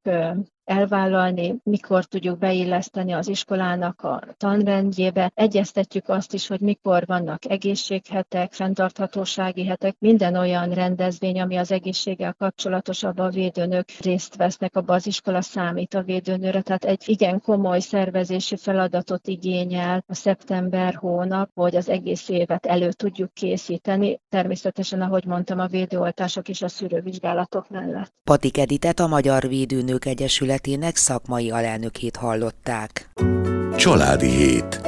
elvállalni, 0.66 1.56
mikor 1.64 2.06
tudjuk 2.06 2.38
beilleszteni 2.38 3.12
az 3.12 3.28
iskolának 3.28 4.02
a 4.02 4.24
tanrendjébe. 4.38 5.32
Egyeztetjük 5.36 6.10
azt 6.10 6.34
is, 6.34 6.48
hogy 6.48 6.60
mikor 6.60 7.04
vannak 7.06 7.50
egészséghetek, 7.50 8.54
fenntarthatósági 8.54 9.66
hetek, 9.66 9.96
minden 10.00 10.36
olyan 10.36 10.70
rendezvény, 10.70 11.42
ami 11.42 11.56
az 11.56 11.72
egészséggel 11.72 12.34
kapcsolatos, 12.34 13.04
a 13.04 13.30
védőnök 13.30 13.86
részt 14.02 14.36
vesznek, 14.36 14.76
abban 14.76 14.96
az 14.96 15.08
iskola 15.08 15.42
számít 15.42 15.94
a 15.94 16.02
védőnőre. 16.02 16.62
Tehát 16.62 16.86
egy 16.86 17.04
igen 17.06 17.42
komoly 17.42 17.80
szervezési 17.80 18.58
feladatot 18.58 19.28
igényel 19.28 20.04
a 20.08 20.16
szeptember 20.16 20.96
hónap, 20.96 21.50
hogy 21.54 21.76
az 21.76 21.90
egész 21.90 22.30
évet 22.30 22.66
elő 22.66 22.92
tudjuk 22.92 23.34
készíteni. 23.34 24.22
Természetesen, 24.30 25.02
ahogy 25.02 25.26
mondtam, 25.26 25.60
a 25.60 25.68
védőoltások 25.68 26.50
és 26.50 26.62
a 26.62 26.68
szűrővizsgálatok 26.68 27.70
mellett. 27.70 28.14
Patik 28.24 28.58
Editet 28.58 29.00
a 29.00 29.08
Magyar 29.08 29.48
Védőnők 29.48 30.06
Egyesület 30.06 30.55
Egyesületének 30.56 30.96
szakmai 30.96 31.52
alelnökét 31.52 32.16
hallották. 32.16 33.10
Családi 33.76 34.30
hét. 34.30 34.82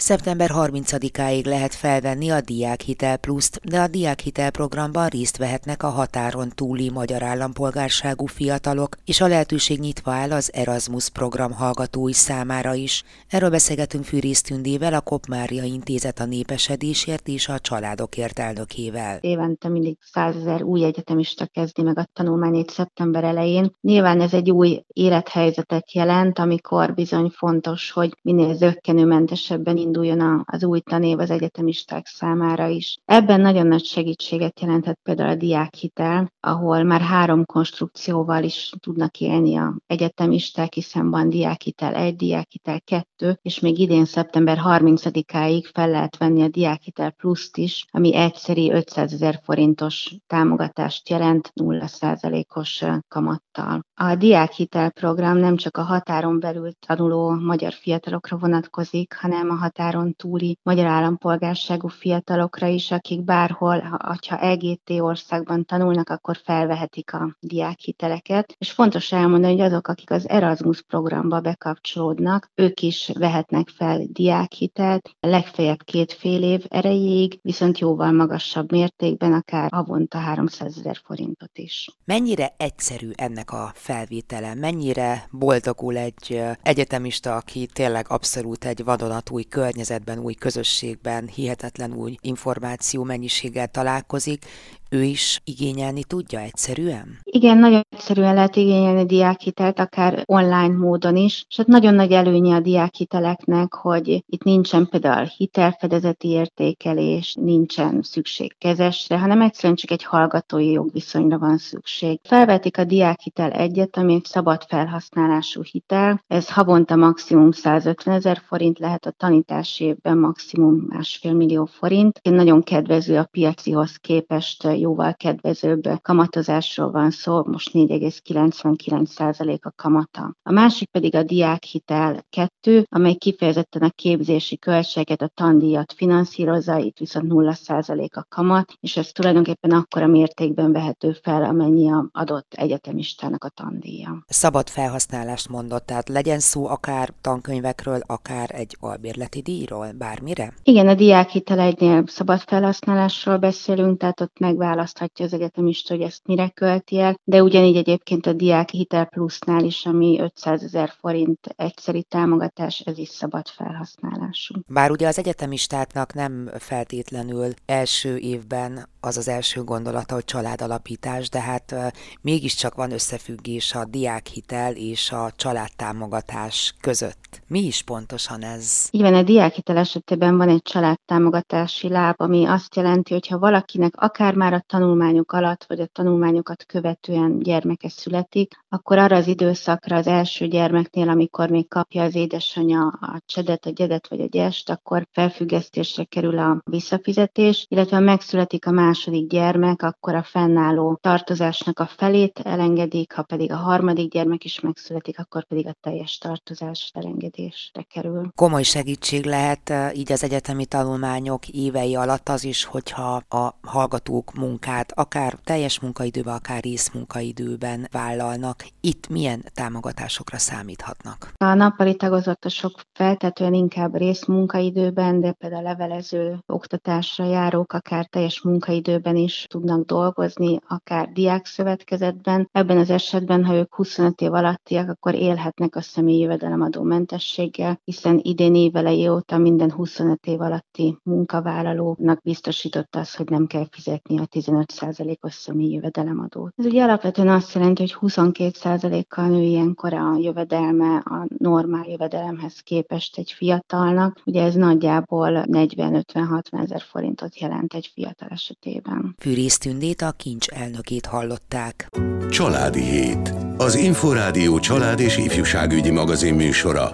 Szeptember 0.00 0.50
30-áig 0.54 1.44
lehet 1.44 1.74
felvenni 1.74 2.30
a 2.30 2.40
Diákhitel 2.40 3.16
Pluszt, 3.16 3.60
de 3.64 3.80
a 3.80 3.88
Diákhitel 3.88 4.50
programban 4.50 5.08
részt 5.08 5.36
vehetnek 5.36 5.82
a 5.82 5.88
határon 5.88 6.48
túli 6.54 6.90
magyar 6.90 7.22
állampolgárságú 7.22 8.26
fiatalok, 8.26 8.96
és 9.04 9.20
a 9.20 9.26
lehetőség 9.26 9.78
nyitva 9.78 10.10
áll 10.10 10.32
az 10.32 10.50
Erasmus 10.52 11.08
program 11.08 11.52
hallgatói 11.52 12.12
számára 12.12 12.74
is. 12.74 13.02
Erről 13.28 13.50
beszélgetünk 13.50 14.04
Fűrész 14.04 14.42
Tündével, 14.42 14.94
a 14.94 15.00
Kopmária 15.00 15.62
Intézet 15.62 16.20
a 16.20 16.24
népesedésért 16.24 17.28
és 17.28 17.48
a 17.48 17.58
családokért 17.58 18.38
elnökével. 18.38 19.18
Évente 19.20 19.68
mindig 19.68 19.96
százezer 20.00 20.62
új 20.62 20.84
egyetemista 20.84 21.46
kezdi 21.46 21.82
meg 21.82 21.98
a 21.98 22.08
tanulmányét 22.12 22.70
szeptember 22.70 23.24
elején. 23.24 23.70
Nyilván 23.80 24.20
ez 24.20 24.34
egy 24.34 24.50
új 24.50 24.84
élethelyzetet 24.86 25.92
jelent, 25.92 26.38
amikor 26.38 26.94
bizony 26.94 27.32
fontos, 27.36 27.90
hogy 27.90 28.18
minél 28.22 28.54
zöggenőmentesebben 28.54 29.76
induljon 29.90 30.42
az 30.46 30.64
új 30.64 30.80
tanév 30.80 31.18
az 31.18 31.30
egyetemisták 31.30 32.06
számára 32.06 32.66
is. 32.66 32.96
Ebben 33.04 33.40
nagyon 33.40 33.66
nagy 33.66 33.84
segítséget 33.84 34.60
jelenthet 34.60 34.98
például 35.02 35.28
a 35.28 35.34
diákhitel, 35.34 36.32
ahol 36.40 36.82
már 36.82 37.00
három 37.00 37.44
konstrukcióval 37.44 38.42
is 38.42 38.72
tudnak 38.80 39.20
élni 39.20 39.56
a 39.56 39.76
egyetemisták, 39.86 40.72
hiszen 40.72 41.10
van 41.10 41.28
diákhitel 41.28 41.94
1, 41.94 42.16
diákhitel 42.16 42.80
2, 42.80 43.38
és 43.42 43.60
még 43.60 43.78
idén 43.78 44.04
szeptember 44.04 44.58
30-áig 44.64 45.70
fel 45.72 45.90
lehet 45.90 46.16
venni 46.16 46.42
a 46.42 46.48
diákhitel 46.48 47.10
pluszt 47.10 47.56
is, 47.56 47.84
ami 47.90 48.14
egyszeri 48.14 48.72
500 48.72 49.12
ezer 49.12 49.40
forintos 49.42 50.14
támogatást 50.26 51.08
jelent 51.08 51.52
0%-os 51.60 52.84
kamattal. 53.08 53.84
A 53.94 54.14
diákhitel 54.14 54.90
program 54.90 55.36
nem 55.36 55.56
csak 55.56 55.76
a 55.76 55.82
határon 55.82 56.40
belül 56.40 56.72
tanuló 56.86 57.30
magyar 57.30 57.72
fiatalokra 57.72 58.36
vonatkozik, 58.36 59.14
hanem 59.20 59.50
a 59.50 59.54
határon 59.80 60.14
túli 60.14 60.58
magyar 60.62 60.86
állampolgárságú 60.86 61.88
fiatalokra 61.88 62.66
is, 62.66 62.90
akik 62.90 63.24
bárhol, 63.24 63.80
ha 64.28 64.38
EGT 64.38 64.90
országban 64.90 65.64
tanulnak, 65.64 66.08
akkor 66.08 66.36
felvehetik 66.44 67.12
a 67.12 67.36
diákhiteleket. 67.40 68.54
És 68.58 68.70
fontos 68.70 69.12
elmondani, 69.12 69.52
hogy 69.52 69.62
azok, 69.62 69.88
akik 69.88 70.10
az 70.10 70.28
Erasmus 70.28 70.82
programba 70.82 71.40
bekapcsolódnak, 71.40 72.50
ők 72.54 72.82
is 72.82 73.10
vehetnek 73.18 73.68
fel 73.68 74.02
diákhitelt, 74.06 75.10
legfeljebb 75.20 75.82
két 75.82 76.12
fél 76.12 76.42
év 76.42 76.64
erejéig, 76.68 77.38
viszont 77.42 77.78
jóval 77.78 78.12
magasabb 78.12 78.70
mértékben, 78.70 79.32
akár 79.32 79.70
havonta 79.72 80.18
300 80.18 80.78
ezer 80.78 81.00
forintot 81.04 81.58
is. 81.58 81.88
Mennyire 82.04 82.54
egyszerű 82.56 83.10
ennek 83.14 83.50
a 83.52 83.70
felvétele? 83.74 84.54
Mennyire 84.54 85.28
boldogul 85.30 85.96
egy 85.96 86.42
egyetemista, 86.62 87.36
aki 87.36 87.66
tényleg 87.72 88.06
abszolút 88.08 88.64
egy 88.64 88.84
vadonatúj 88.84 89.42
környezetben, 89.70 90.18
új 90.18 90.34
közösségben, 90.34 91.26
hihetetlen 91.26 91.92
új 91.92 92.16
információ 92.20 93.04
mennyiséggel 93.04 93.68
találkozik, 93.68 94.44
ő 94.90 95.02
is 95.02 95.40
igényelni 95.44 96.04
tudja 96.04 96.40
egyszerűen? 96.40 97.18
Igen, 97.22 97.58
nagyon 97.58 97.82
egyszerűen 97.90 98.34
lehet 98.34 98.56
igényelni 98.56 99.06
diákhitelt, 99.06 99.78
akár 99.78 100.22
online 100.26 100.76
módon 100.76 101.16
is, 101.16 101.44
és 101.48 101.56
hát 101.56 101.66
nagyon 101.66 101.94
nagy 101.94 102.12
előnye 102.12 102.54
a 102.54 102.60
diákhiteleknek, 102.60 103.74
hogy 103.74 104.24
itt 104.26 104.42
nincsen 104.42 104.88
például 104.88 105.26
hitelfedezeti 105.36 106.28
értékelés, 106.28 107.34
nincsen 107.40 108.02
szükség 108.02 108.54
kezesre, 108.58 109.18
hanem 109.18 109.40
egyszerűen 109.40 109.74
csak 109.74 109.90
egy 109.90 110.04
hallgatói 110.04 110.70
jogviszonyra 110.70 111.38
van 111.38 111.58
szükség. 111.58 112.20
Felvetik 112.22 112.78
a 112.78 112.84
diákhitel 112.84 113.50
egyet, 113.50 113.96
ami 113.96 114.14
egy 114.14 114.24
szabad 114.24 114.62
felhasználású 114.68 115.62
hitel, 115.62 116.24
ez 116.26 116.50
havonta 116.50 116.96
maximum 116.96 117.50
150 117.50 118.14
ezer 118.14 118.42
forint 118.46 118.78
lehet, 118.78 119.06
a 119.06 119.10
tanítási 119.10 119.84
évben 119.84 120.18
maximum 120.18 120.86
másfél 120.88 121.32
millió 121.32 121.64
forint. 121.64 122.20
Nagyon 122.22 122.62
kedvező 122.62 123.18
a 123.18 123.28
piacihoz 123.30 123.96
képest 123.96 124.78
jóval 124.80 125.14
kedvezőbb 125.14 125.82
kamatozásról 126.02 126.90
van 126.90 127.10
szó, 127.10 127.44
most 127.44 127.70
4,99% 127.72 129.60
a 129.60 129.72
kamata. 129.76 130.36
A 130.42 130.52
másik 130.52 130.90
pedig 130.90 131.14
a 131.14 131.22
diákhitel 131.22 132.26
2, 132.30 132.86
amely 132.88 133.14
kifejezetten 133.14 133.82
a 133.82 133.90
képzési 133.90 134.58
költséget, 134.58 135.22
a 135.22 135.30
tandíjat 135.34 135.92
finanszírozza, 135.92 136.78
itt 136.78 136.98
viszont 136.98 137.26
0% 137.28 138.10
a 138.10 138.24
kamat, 138.28 138.72
és 138.80 138.96
ez 138.96 139.12
tulajdonképpen 139.12 139.70
akkora 139.70 140.06
mértékben 140.06 140.72
vehető 140.72 141.12
fel, 141.22 141.44
amennyi 141.44 141.90
a 141.90 142.08
adott 142.12 142.52
egyetemistának 142.54 143.44
a 143.44 143.48
tandíja. 143.48 144.24
Szabad 144.28 144.68
felhasználást 144.68 145.48
mondott, 145.48 145.86
tehát 145.86 146.08
legyen 146.08 146.38
szó 146.38 146.66
akár 146.66 147.12
tankönyvekről, 147.20 148.00
akár 148.06 148.50
egy 148.52 148.76
albérleti 148.80 149.40
díjról, 149.40 149.92
bármire? 149.98 150.52
Igen, 150.62 150.88
a 150.88 150.94
diákhitel 150.94 151.58
egynél 151.58 152.04
szabad 152.06 152.40
felhasználásról 152.40 153.36
beszélünk, 153.36 153.98
tehát 153.98 154.20
ott 154.20 154.38
megvál 154.38 154.69
megválaszthatja 154.70 155.24
az 155.24 155.32
egyetemista, 155.32 155.94
hogy 155.94 156.02
ezt 156.02 156.26
mire 156.26 156.48
költi 156.48 156.98
el, 156.98 157.14
de 157.24 157.42
ugyanígy 157.42 157.76
egyébként 157.76 158.26
a 158.26 158.32
diák 158.32 158.70
hitel 158.70 159.04
plusznál 159.04 159.64
is, 159.64 159.86
ami 159.86 160.20
500 160.20 160.62
ezer 160.62 160.92
forint 161.00 161.54
egyszeri 161.56 162.02
támogatás, 162.02 162.80
ez 162.80 162.98
is 162.98 163.08
szabad 163.08 163.48
felhasználású. 163.48 164.54
Bár 164.66 164.90
ugye 164.90 165.06
az 165.08 165.18
egyetemistáknak 165.18 166.14
nem 166.14 166.50
feltétlenül 166.58 167.52
első 167.66 168.16
évben 168.16 168.88
az 169.00 169.16
az 169.16 169.28
első 169.28 169.64
gondolata, 169.64 170.14
hogy 170.14 170.24
családalapítás, 170.24 171.28
de 171.28 171.40
hát 171.40 171.74
mégiscsak 172.20 172.74
van 172.74 172.92
összefüggés 172.92 173.74
a 173.74 173.84
diákhitel 173.84 174.72
és 174.72 175.12
a 175.12 175.30
családtámogatás 175.36 176.74
között. 176.80 177.42
Mi 177.46 177.60
is 177.60 177.82
pontosan 177.82 178.42
ez? 178.42 178.88
Így 178.90 179.00
van, 179.00 179.14
a 179.14 179.22
diákhitel 179.22 179.76
esetében 179.76 180.36
van 180.36 180.48
egy 180.48 180.62
családtámogatási 180.62 181.88
láb, 181.88 182.14
ami 182.16 182.44
azt 182.44 182.74
jelenti, 182.76 183.12
hogy 183.12 183.26
ha 183.26 183.38
valakinek 183.38 183.92
akár 183.96 184.34
már 184.34 184.52
a 184.52 184.59
tanulmányok 184.66 185.32
alatt, 185.32 185.64
vagy 185.64 185.80
a 185.80 185.86
tanulmányokat 185.86 186.64
követően 186.64 187.38
gyermeke 187.38 187.88
születik, 187.88 188.54
akkor 188.68 188.98
arra 188.98 189.16
az 189.16 189.26
időszakra 189.26 189.96
az 189.96 190.06
első 190.06 190.46
gyermeknél, 190.46 191.08
amikor 191.08 191.50
még 191.50 191.68
kapja 191.68 192.02
az 192.02 192.14
édesanyja 192.14 192.86
a 192.86 193.20
csedet, 193.26 193.66
a 193.66 193.70
gyedet 193.70 194.08
vagy 194.08 194.20
a 194.20 194.26
gyest, 194.26 194.70
akkor 194.70 195.06
felfüggesztésre 195.12 196.04
kerül 196.04 196.38
a 196.38 196.60
visszafizetés, 196.64 197.66
illetve 197.68 197.96
ha 197.96 198.02
megszületik 198.02 198.66
a 198.66 198.70
második 198.70 199.28
gyermek, 199.28 199.82
akkor 199.82 200.14
a 200.14 200.22
fennálló 200.22 200.98
tartozásnak 201.00 201.78
a 201.78 201.86
felét 201.86 202.38
elengedik, 202.38 203.12
ha 203.12 203.22
pedig 203.22 203.52
a 203.52 203.56
harmadik 203.56 204.10
gyermek 204.10 204.44
is 204.44 204.60
megszületik, 204.60 205.18
akkor 205.18 205.44
pedig 205.44 205.66
a 205.66 205.76
teljes 205.80 206.18
tartozás 206.18 206.90
elengedésre 206.94 207.82
kerül. 207.82 208.30
Komoly 208.34 208.62
segítség 208.62 209.24
lehet 209.24 209.72
így 209.94 210.12
az 210.12 210.24
egyetemi 210.24 210.66
tanulmányok 210.66 211.48
évei 211.48 211.94
alatt 211.96 212.28
az 212.28 212.44
is, 212.44 212.64
hogyha 212.64 213.22
a 213.28 213.58
hallgatók 213.62 214.34
munkát 214.50 214.92
akár 214.94 215.38
teljes 215.44 215.80
munkaidőben, 215.80 216.34
akár 216.34 216.62
részmunkaidőben 216.62 217.88
vállalnak. 217.92 218.66
Itt 218.80 219.08
milyen 219.08 219.44
támogatásokra 219.54 220.38
számíthatnak? 220.38 221.32
A 221.36 221.54
nappali 221.54 221.96
tagozatosok 221.96 222.80
feltetően 222.92 223.54
inkább 223.54 223.96
részmunkaidőben, 223.96 225.20
de 225.20 225.32
például 225.32 225.62
levelező 225.62 226.38
oktatásra 226.46 227.24
járók 227.24 227.72
akár 227.72 228.06
teljes 228.06 228.42
munkaidőben 228.42 229.16
is 229.16 229.46
tudnak 229.48 229.86
dolgozni, 229.86 230.58
akár 230.68 231.08
diákszövetkezetben. 231.08 232.48
Ebben 232.52 232.78
az 232.78 232.90
esetben, 232.90 233.44
ha 233.44 233.54
ők 233.54 233.74
25 233.74 234.20
év 234.20 234.32
alattiak, 234.32 234.88
akkor 234.88 235.14
élhetnek 235.14 235.76
a 235.76 235.80
személyi 235.80 236.18
jövedelemadó 236.18 236.82
mentességgel, 236.82 237.80
hiszen 237.84 238.20
idén 238.22 238.54
évelei 238.54 239.08
óta 239.08 239.38
minden 239.38 239.72
25 239.72 240.26
év 240.26 240.40
alatti 240.40 240.96
munkavállalónak 241.02 242.22
biztosította 242.22 242.98
az, 242.98 243.14
hogy 243.14 243.28
nem 243.28 243.46
kell 243.46 243.66
fizetni 243.70 244.18
a 244.18 244.26
15%-os 244.32 245.34
személyi 245.34 245.72
jövedelemadót. 245.72 246.52
Ez 246.56 246.64
ugye 246.64 246.82
alapvetően 246.82 247.28
azt 247.28 247.54
jelenti, 247.54 247.80
hogy 247.82 248.10
22%-kal 248.10 249.26
nő 249.26 249.42
ilyenkor 249.42 249.94
a 249.94 250.16
jövedelme 250.20 250.96
a 250.96 251.26
normál 251.38 251.84
jövedelemhez 251.88 252.60
képest 252.60 253.18
egy 253.18 253.32
fiatalnak. 253.32 254.20
Ugye 254.24 254.42
ez 254.42 254.54
nagyjából 254.54 255.44
40-50-60 255.46 256.62
ezer 256.62 256.80
forintot 256.80 257.38
jelent 257.38 257.74
egy 257.74 257.90
fiatal 257.94 258.28
esetében. 258.28 259.14
Fűrész 259.18 259.58
Tündét 259.58 260.00
a 260.00 260.10
kincs 260.10 260.48
elnökét 260.48 261.06
hallották. 261.06 261.90
Családi 262.30 262.82
Hét. 262.82 263.34
Az 263.56 263.74
Inforádió 263.74 264.58
család 264.58 265.00
és 265.00 265.18
ifjúságügyi 265.18 265.90
magazin 265.90 266.34
műsora. 266.34 266.90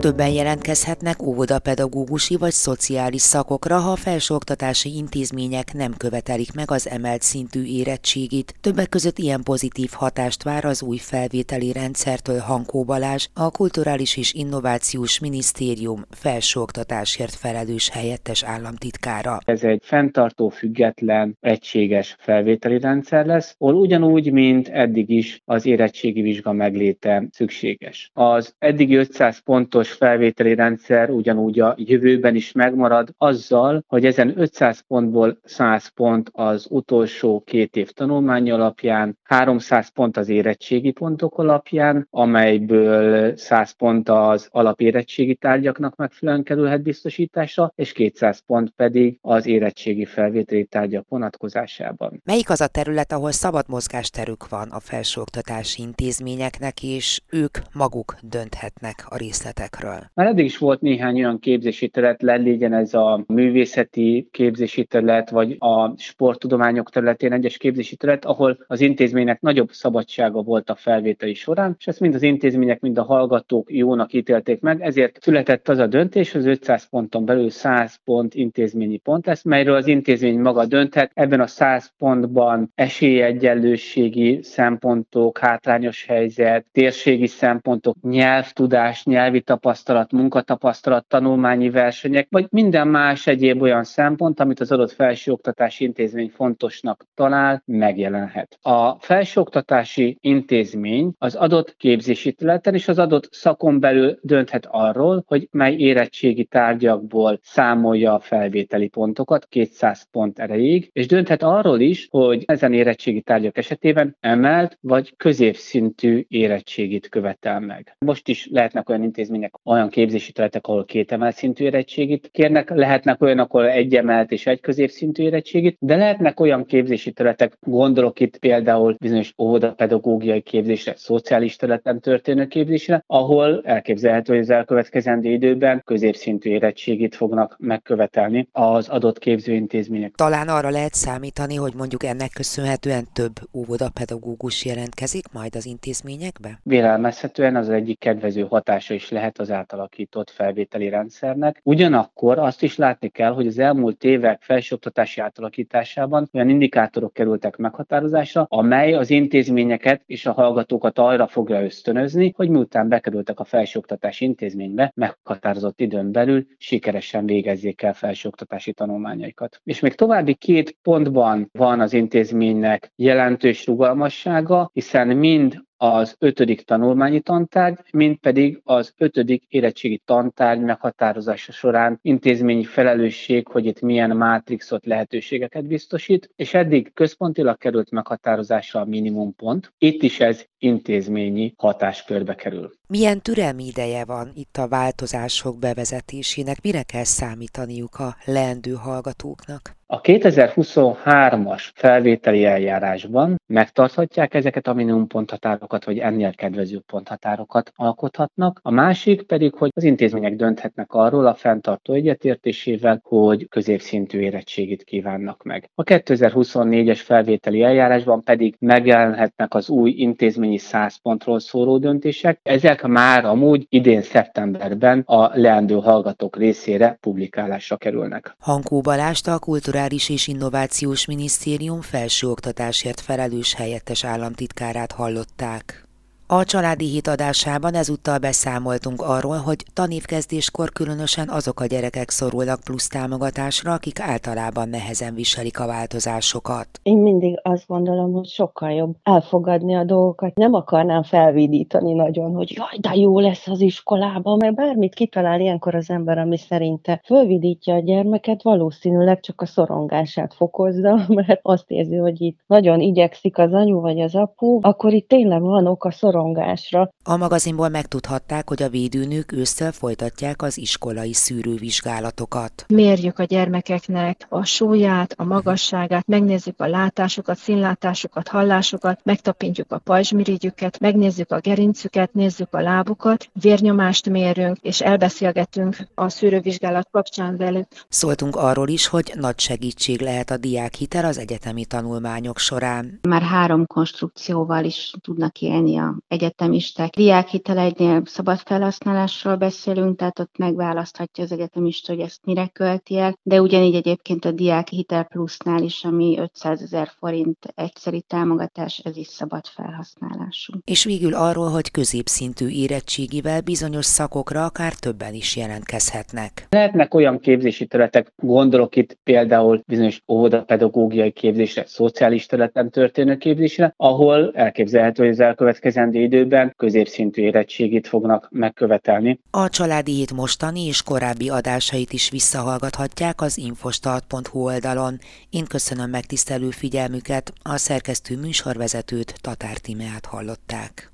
Többen 0.00 0.30
jelentkezhetnek 0.32 1.22
óvodapedagógusi 1.22 2.36
vagy 2.36 2.50
szociális 2.50 3.20
szakokra, 3.20 3.76
ha 3.78 3.90
a 3.90 3.96
felsőoktatási 3.96 4.96
intézmények 4.96 5.72
nem 5.72 5.92
követelik 5.96 6.54
meg 6.54 6.70
az 6.70 6.88
emelt 6.88 7.22
szintű 7.22 7.64
érettségit. 7.64 8.54
Többek 8.60 8.88
között 8.88 9.18
ilyen 9.18 9.42
pozitív 9.42 9.90
hatást 9.92 10.42
vár 10.42 10.64
az 10.64 10.82
új 10.82 10.96
felvételi 10.96 11.72
rendszertől 11.72 12.38
Hankó 12.38 12.84
Balázs, 12.84 13.26
a 13.34 13.50
Kulturális 13.50 14.16
és 14.16 14.34
Innovációs 14.34 15.20
Minisztérium 15.20 16.04
felsőoktatásért 16.10 17.34
felelős 17.34 17.90
helyettes 17.90 18.44
államtitkára. 18.44 19.38
Ez 19.44 19.64
egy 19.64 19.82
fenntartó, 19.84 20.48
független, 20.48 21.36
egységes 21.40 22.16
felvételi 22.18 22.78
rendszer 22.78 23.26
lesz, 23.26 23.54
ahol 23.58 23.74
ugyanúgy, 23.74 24.32
mint 24.32 24.68
eddig 24.68 25.10
is 25.10 25.42
az 25.44 25.66
érettségi 25.66 26.22
vizsga 26.22 26.52
megléte 26.52 27.28
szükséges. 27.30 28.10
Az 28.14 28.54
eddigi 28.58 28.94
500 28.94 29.38
pontos 29.38 29.88
pontos 29.90 30.08
felvételi 30.08 30.54
rendszer 30.54 31.10
ugyanúgy 31.10 31.60
a 31.60 31.74
jövőben 31.76 32.34
is 32.34 32.52
megmarad 32.52 33.08
azzal, 33.18 33.84
hogy 33.86 34.04
ezen 34.04 34.32
500 34.36 34.84
pontból 34.86 35.38
100 35.44 35.88
pont 35.88 36.30
az 36.32 36.66
utolsó 36.70 37.42
két 37.46 37.76
év 37.76 37.90
tanulmány 37.90 38.50
alapján, 38.50 39.18
300 39.22 39.88
pont 39.88 40.16
az 40.16 40.28
érettségi 40.28 40.90
pontok 40.90 41.38
alapján, 41.38 42.06
amelyből 42.10 43.36
100 43.36 43.70
pont 43.70 44.08
az 44.08 44.48
alapérettségi 44.50 45.34
tárgyaknak 45.34 45.96
megfelelően 45.96 46.44
kerülhet 46.44 46.82
biztosításra, 46.82 47.72
és 47.74 47.92
200 47.92 48.42
pont 48.46 48.70
pedig 48.76 49.18
az 49.20 49.46
érettségi 49.46 50.04
felvételi 50.04 50.64
tárgyak 50.64 51.04
vonatkozásában. 51.08 52.20
Melyik 52.24 52.50
az 52.50 52.60
a 52.60 52.66
terület, 52.66 53.12
ahol 53.12 53.32
szabad 53.32 53.64
mozgásterük 53.68 54.48
van 54.48 54.68
a 54.70 54.80
felsőoktatási 54.80 55.82
intézményeknek, 55.82 56.82
és 56.82 57.20
ők 57.30 57.58
maguk 57.72 58.16
dönthetnek 58.22 59.04
a 59.08 59.16
részletekről? 59.16 59.79
Területekről? 59.80 60.10
Már 60.14 60.26
eddig 60.26 60.44
is 60.44 60.58
volt 60.58 60.80
néhány 60.80 61.16
olyan 61.16 61.38
képzési 61.38 61.88
terület, 61.88 62.22
legyen 62.22 62.72
ez 62.72 62.94
a 62.94 63.24
művészeti 63.26 64.28
képzési 64.30 64.84
terület, 64.84 65.30
vagy 65.30 65.56
a 65.58 65.92
sporttudományok 65.96 66.90
területén 66.90 67.32
egyes 67.32 67.56
képzési 67.56 67.96
terület, 67.96 68.24
ahol 68.24 68.58
az 68.66 68.80
intézménynek 68.80 69.40
nagyobb 69.40 69.70
szabadsága 69.70 70.42
volt 70.42 70.70
a 70.70 70.74
felvételi 70.74 71.34
során, 71.34 71.74
és 71.78 71.86
ezt 71.86 72.00
mind 72.00 72.14
az 72.14 72.22
intézmények, 72.22 72.80
mind 72.80 72.98
a 72.98 73.02
hallgatók 73.02 73.72
jónak 73.72 74.12
ítélték 74.12 74.60
meg, 74.60 74.80
ezért 74.80 75.18
született 75.20 75.68
az 75.68 75.78
a 75.78 75.86
döntés, 75.86 76.34
az 76.34 76.46
500 76.46 76.88
ponton 76.88 77.24
belül 77.24 77.50
100 77.50 77.98
pont 78.04 78.34
intézményi 78.34 78.96
pont 78.96 79.26
lesz, 79.26 79.42
melyről 79.42 79.76
az 79.76 79.86
intézmény 79.86 80.40
maga 80.40 80.66
dönthet. 80.66 81.10
Ebben 81.14 81.40
a 81.40 81.46
100 81.46 81.92
pontban 81.98 82.72
esélyegyenlőségi 82.74 84.38
szempontok, 84.42 85.38
hátrányos 85.38 86.04
helyzet, 86.04 86.66
térségi 86.72 87.26
szempontok, 87.26 87.96
nyelvtudás, 88.02 89.04
nyelvi 89.04 89.40
tapasztalat, 89.40 89.69
tapasztalat, 89.70 90.12
munkatapasztalat, 90.12 91.06
tanulmányi 91.06 91.70
versenyek, 91.70 92.26
vagy 92.30 92.46
minden 92.50 92.88
más 92.88 93.26
egyéb 93.26 93.62
olyan 93.62 93.84
szempont, 93.84 94.40
amit 94.40 94.60
az 94.60 94.72
adott 94.72 94.90
felsőoktatási 94.90 95.84
intézmény 95.84 96.28
fontosnak 96.34 97.04
talál, 97.14 97.62
megjelenhet. 97.66 98.58
A 98.62 98.98
felsőoktatási 98.98 100.16
intézmény 100.20 101.12
az 101.18 101.34
adott 101.34 101.76
képzési 101.76 102.32
területen 102.32 102.74
és 102.74 102.88
az 102.88 102.98
adott 102.98 103.28
szakon 103.32 103.80
belül 103.80 104.18
dönthet 104.22 104.66
arról, 104.70 105.24
hogy 105.26 105.48
mely 105.50 105.74
érettségi 105.76 106.44
tárgyakból 106.44 107.38
számolja 107.42 108.14
a 108.14 108.20
felvételi 108.20 108.88
pontokat 108.88 109.46
200 109.48 110.06
pont 110.10 110.38
erejéig, 110.38 110.90
és 110.92 111.06
dönthet 111.06 111.42
arról 111.42 111.80
is, 111.80 112.06
hogy 112.10 112.42
ezen 112.46 112.72
érettségi 112.72 113.22
tárgyak 113.22 113.58
esetében 113.58 114.16
emelt 114.20 114.78
vagy 114.80 115.16
középszintű 115.16 116.24
érettségit 116.28 117.08
követel 117.08 117.60
meg. 117.60 117.96
Most 117.98 118.28
is 118.28 118.48
lehetnek 118.50 118.88
olyan 118.88 119.02
intézmények, 119.02 119.54
olyan 119.64 119.88
képzési 119.88 120.32
területek, 120.32 120.66
ahol 120.66 120.84
két 120.84 121.12
emelt 121.12 121.36
szintű 121.36 121.64
érettségit 121.64 122.28
kérnek, 122.32 122.70
lehetnek 122.70 123.22
olyan, 123.22 123.38
ahol 123.38 123.68
egy 123.68 123.94
emelt 123.94 124.30
és 124.30 124.46
egy 124.46 124.60
középszintű 124.60 125.22
érettségit, 125.22 125.76
de 125.80 125.96
lehetnek 125.96 126.40
olyan 126.40 126.64
képzési 126.64 127.12
területek, 127.12 127.56
gondolok 127.60 128.20
itt 128.20 128.38
például 128.38 128.96
bizonyos 129.00 129.34
óvodapedagógiai 129.38 130.40
képzésre, 130.40 130.94
szociális 130.96 131.56
területen 131.56 132.00
történő 132.00 132.46
képzésre, 132.46 133.04
ahol 133.06 133.60
elképzelhető, 133.64 134.32
hogy 134.32 134.42
az 134.42 134.50
elkövetkezendő 134.50 135.30
időben 135.30 135.82
középszintű 135.84 136.50
érettségit 136.50 137.14
fognak 137.14 137.56
megkövetelni 137.58 138.48
az 138.52 138.88
adott 138.88 139.18
képzőintézmények. 139.18 140.14
Talán 140.14 140.48
arra 140.48 140.70
lehet 140.70 140.94
számítani, 140.94 141.54
hogy 141.54 141.72
mondjuk 141.76 142.04
ennek 142.04 142.30
köszönhetően 142.34 143.04
több 143.12 143.32
óvodapedagógus 143.54 144.64
jelentkezik 144.64 145.24
majd 145.32 145.56
az 145.56 145.66
intézményekbe? 145.66 146.60
Vélelmezhetően 146.62 147.56
az 147.56 147.68
egyik 147.68 147.98
kedvező 147.98 148.46
hatása 148.48 148.94
is 148.94 149.10
lehet 149.10 149.38
az 149.38 149.49
átalakított 149.50 150.30
felvételi 150.30 150.88
rendszernek. 150.88 151.60
Ugyanakkor 151.64 152.38
azt 152.38 152.62
is 152.62 152.76
látni 152.76 153.08
kell, 153.08 153.32
hogy 153.32 153.46
az 153.46 153.58
elmúlt 153.58 154.04
évek 154.04 154.42
felsőoktatási 154.42 155.20
átalakításában 155.20 156.28
olyan 156.32 156.48
indikátorok 156.48 157.12
kerültek 157.12 157.56
meghatározásra, 157.56 158.46
amely 158.48 158.94
az 158.94 159.10
intézményeket 159.10 160.02
és 160.06 160.26
a 160.26 160.32
hallgatókat 160.32 160.98
arra 160.98 161.26
fogja 161.26 161.62
ösztönözni, 161.64 162.32
hogy 162.36 162.48
miután 162.48 162.88
bekerültek 162.88 163.40
a 163.40 163.44
felsőoktatási 163.44 164.24
intézménybe, 164.24 164.92
meghatározott 164.94 165.80
időn 165.80 166.12
belül 166.12 166.46
sikeresen 166.58 167.26
végezzék 167.26 167.82
el 167.82 167.94
felsőoktatási 167.94 168.72
tanulmányaikat. 168.72 169.60
És 169.64 169.80
még 169.80 169.94
további 169.94 170.34
két 170.34 170.76
pontban 170.82 171.48
van 171.52 171.80
az 171.80 171.92
intézménynek 171.92 172.92
jelentős 172.96 173.66
rugalmassága, 173.66 174.70
hiszen 174.72 175.08
mind 175.08 175.68
az 175.82 176.16
ötödik 176.18 176.62
tanulmányi 176.62 177.20
tantárgy, 177.20 177.78
mint 177.92 178.20
pedig 178.20 178.60
az 178.64 178.94
ötödik 178.96 179.42
érettségi 179.48 180.02
tantárgy 180.04 180.60
meghatározása 180.60 181.52
során 181.52 181.98
intézményi 182.02 182.64
felelősség, 182.64 183.48
hogy 183.48 183.66
itt 183.66 183.80
milyen 183.80 184.16
mátrixot 184.16 184.86
lehetőségeket 184.86 185.66
biztosít, 185.66 186.30
és 186.36 186.54
eddig 186.54 186.92
központilag 186.94 187.58
került 187.58 187.90
meghatározásra 187.90 188.80
a 188.80 188.84
minimumpont. 188.84 189.72
Itt 189.78 190.02
is 190.02 190.20
ez 190.20 190.44
intézményi 190.58 191.54
hatáskörbe 191.56 192.34
kerül. 192.34 192.72
Milyen 192.86 193.20
türelmi 193.20 193.66
ideje 193.66 194.04
van 194.04 194.30
itt 194.34 194.56
a 194.56 194.68
változások 194.68 195.58
bevezetésének? 195.58 196.62
Mire 196.62 196.82
kell 196.82 197.04
számítaniuk 197.04 197.98
a 197.98 198.16
leendő 198.24 198.72
hallgatóknak? 198.72 199.78
A 199.92 200.00
2023-as 200.00 201.68
felvételi 201.74 202.44
eljárásban 202.44 203.40
megtarthatják 203.46 204.34
ezeket 204.34 204.66
a 204.66 204.74
minimum 204.74 205.06
ponthatárokat, 205.06 205.84
vagy 205.84 205.98
ennél 205.98 206.34
kedvező 206.34 206.82
ponthatárokat 206.86 207.72
alkothatnak. 207.76 208.60
A 208.62 208.70
másik 208.70 209.22
pedig, 209.22 209.54
hogy 209.54 209.70
az 209.74 209.82
intézmények 209.82 210.36
dönthetnek 210.36 210.92
arról 210.92 211.26
a 211.26 211.34
fenntartó 211.34 211.92
egyetértésével, 211.92 213.00
hogy 213.02 213.48
középszintű 213.48 214.18
érettségit 214.18 214.84
kívánnak 214.84 215.42
meg. 215.42 215.70
A 215.74 215.82
2024-es 215.82 217.00
felvételi 217.04 217.62
eljárásban 217.62 218.22
pedig 218.22 218.56
megjelenhetnek 218.58 219.54
az 219.54 219.68
új 219.68 219.90
intézményi 219.90 220.58
100 220.58 220.96
pontról 221.02 221.40
szóló 221.40 221.78
döntések. 221.78 222.40
Ezek 222.42 222.86
már 222.86 223.24
amúgy 223.24 223.66
idén 223.68 224.02
szeptemberben 224.02 225.02
a 225.06 225.30
leendő 225.38 225.74
hallgatók 225.74 226.36
részére 226.36 226.96
publikálásra 227.00 227.76
kerülnek. 227.76 228.34
Hankó 228.38 228.80
Balást 228.80 229.28
a 229.28 229.38
Kulturális 229.80 230.08
és 230.08 230.26
Innovációs 230.26 231.06
Minisztérium 231.06 231.80
felsőoktatásért 231.80 233.00
felelős 233.00 233.54
helyettes 233.54 234.04
államtitkárát 234.04 234.92
hallották. 234.92 235.89
A 236.32 236.44
családi 236.44 236.86
hit 236.86 237.06
adásában 237.06 237.74
ezúttal 237.74 238.18
beszámoltunk 238.18 239.02
arról, 239.02 239.36
hogy 239.36 239.64
tanévkezdéskor 239.74 240.72
különösen 240.72 241.28
azok 241.28 241.60
a 241.60 241.66
gyerekek 241.66 242.10
szorulnak 242.10 242.60
plusz 242.64 242.88
támogatásra, 242.88 243.72
akik 243.72 244.00
általában 244.00 244.68
nehezen 244.68 245.14
viselik 245.14 245.60
a 245.60 245.66
változásokat. 245.66 246.68
Én 246.82 246.98
mindig 246.98 247.40
azt 247.42 247.66
gondolom, 247.66 248.12
hogy 248.12 248.26
sokkal 248.26 248.70
jobb 248.70 248.94
elfogadni 249.02 249.74
a 249.74 249.84
dolgokat. 249.84 250.34
Nem 250.34 250.54
akarnám 250.54 251.02
felvidítani 251.02 251.92
nagyon, 251.92 252.34
hogy 252.34 252.52
jaj, 252.56 252.78
de 252.80 253.00
jó 253.00 253.18
lesz 253.18 253.46
az 253.46 253.60
iskolában, 253.60 254.36
mert 254.36 254.54
bármit 254.54 254.94
kitalál 254.94 255.40
ilyenkor 255.40 255.74
az 255.74 255.90
ember, 255.90 256.18
ami 256.18 256.36
szerinte 256.38 257.00
fölvidítja 257.04 257.74
a 257.74 257.80
gyermeket, 257.80 258.42
valószínűleg 258.42 259.20
csak 259.20 259.40
a 259.40 259.46
szorongását 259.46 260.34
fokozza, 260.34 261.04
mert 261.26 261.40
azt 261.42 261.70
érzi, 261.70 261.96
hogy 261.96 262.20
itt 262.20 262.38
nagyon 262.46 262.80
igyekszik 262.80 263.38
az 263.38 263.52
anyu 263.52 263.80
vagy 263.80 264.00
az 264.00 264.14
apu, 264.14 264.58
akkor 264.62 264.92
itt 264.92 265.08
tényleg 265.08 265.40
van 265.40 265.66
ok 265.66 265.84
a 265.84 265.90
szorongásra 265.90 266.18
szorongásra. 266.20 266.90
A 267.04 267.16
magazinból 267.16 267.68
megtudhatták, 267.68 268.48
hogy 268.48 268.62
a 268.62 268.68
védőnők 268.68 269.32
ősszel 269.32 269.72
folytatják 269.72 270.42
az 270.42 270.58
iskolai 270.58 271.12
szűrővizsgálatokat. 271.12 272.64
Mérjük 272.68 273.18
a 273.18 273.24
gyermekeknek 273.24 274.26
a 274.28 274.44
súlyát, 274.44 275.14
a 275.16 275.24
magasságát, 275.24 276.06
megnézzük 276.06 276.60
a 276.60 276.66
látásukat, 276.66 277.36
színlátásukat, 277.36 278.28
hallásukat, 278.28 279.00
megtapintjuk 279.04 279.72
a 279.72 279.78
pajzsmirigyüket, 279.78 280.78
megnézzük 280.80 281.30
a 281.30 281.40
gerincüket, 281.40 282.12
nézzük 282.12 282.54
a 282.54 282.60
lábukat, 282.60 283.30
vérnyomást 283.32 284.08
mérünk, 284.08 284.56
és 284.60 284.80
elbeszélgetünk 284.80 285.76
a 285.94 286.08
szűrővizsgálat 286.08 286.88
kapcsán 286.90 287.36
velük. 287.36 287.66
Szóltunk 287.88 288.36
arról 288.36 288.68
is, 288.68 288.86
hogy 288.86 289.12
nagy 289.14 289.38
segítség 289.38 290.00
lehet 290.00 290.30
a 290.30 290.36
diákhitel 290.36 291.04
az 291.04 291.18
egyetemi 291.18 291.64
tanulmányok 291.64 292.38
során. 292.38 292.98
Már 293.08 293.22
három 293.22 293.66
konstrukcióval 293.66 294.64
is 294.64 294.92
tudnak 295.00 295.40
élni 295.40 295.78
a 295.78 295.96
egyetemisták. 296.10 296.94
Diákhitelegynél 296.94 298.02
szabad 298.04 298.38
felhasználásról 298.38 299.36
beszélünk, 299.36 299.98
tehát 299.98 300.18
ott 300.18 300.38
megválaszthatja 300.38 301.24
az 301.24 301.32
egyetemista, 301.32 301.92
hogy 301.92 302.02
ezt 302.02 302.24
mire 302.24 302.46
költi 302.46 302.98
el, 302.98 303.18
de 303.22 303.40
ugyanígy 303.40 303.74
egyébként 303.74 304.24
a 304.24 304.30
Diákhitel 304.30 305.04
Plusznál 305.04 305.62
is, 305.62 305.84
ami 305.84 306.18
500 306.18 306.62
ezer 306.62 306.88
forint 306.98 307.52
egyszeri 307.54 308.00
támogatás, 308.00 308.78
ez 308.78 308.96
is 308.96 309.06
szabad 309.06 309.46
felhasználású. 309.46 310.52
És 310.64 310.84
végül 310.84 311.14
arról, 311.14 311.48
hogy 311.48 311.70
középszintű 311.70 312.48
érettségivel 312.48 313.40
bizonyos 313.40 313.84
szakokra 313.84 314.44
akár 314.44 314.72
többen 314.72 315.14
is 315.14 315.36
jelentkezhetnek. 315.36 316.46
Lehetnek 316.48 316.94
olyan 316.94 317.18
képzési 317.20 317.66
területek, 317.66 318.12
gondolok 318.16 318.76
itt 318.76 318.98
például 319.04 319.62
bizonyos 319.66 320.02
óvodapedagógiai 320.08 321.12
képzésre, 321.12 321.64
szociális 321.66 322.26
területen 322.26 322.70
történő 322.70 323.16
képzésre, 323.16 323.74
ahol 323.76 324.30
elképzelhető, 324.34 325.02
hogy 325.02 325.12
az 325.12 325.20
elkövetkezendő 325.20 325.99
időben 326.00 326.54
középszintű 326.56 327.22
érettségit 327.22 327.88
fognak 327.88 328.28
megkövetelni. 328.30 329.20
A 329.30 329.48
Családi 329.48 329.92
Hét 329.92 330.12
mostani 330.12 330.66
és 330.66 330.82
korábbi 330.82 331.28
adásait 331.28 331.92
is 331.92 332.10
visszahallgathatják 332.10 333.20
az 333.20 333.38
infostart.hu 333.38 334.44
oldalon. 334.44 334.98
Én 335.30 335.44
köszönöm 335.44 335.90
megtisztelő 335.90 336.50
figyelmüket, 336.50 337.32
a 337.42 337.56
szerkesztő 337.56 338.16
műsorvezetőt 338.16 339.14
Tatár 339.20 339.56
Timeát 339.56 340.06
hallották. 340.06 340.90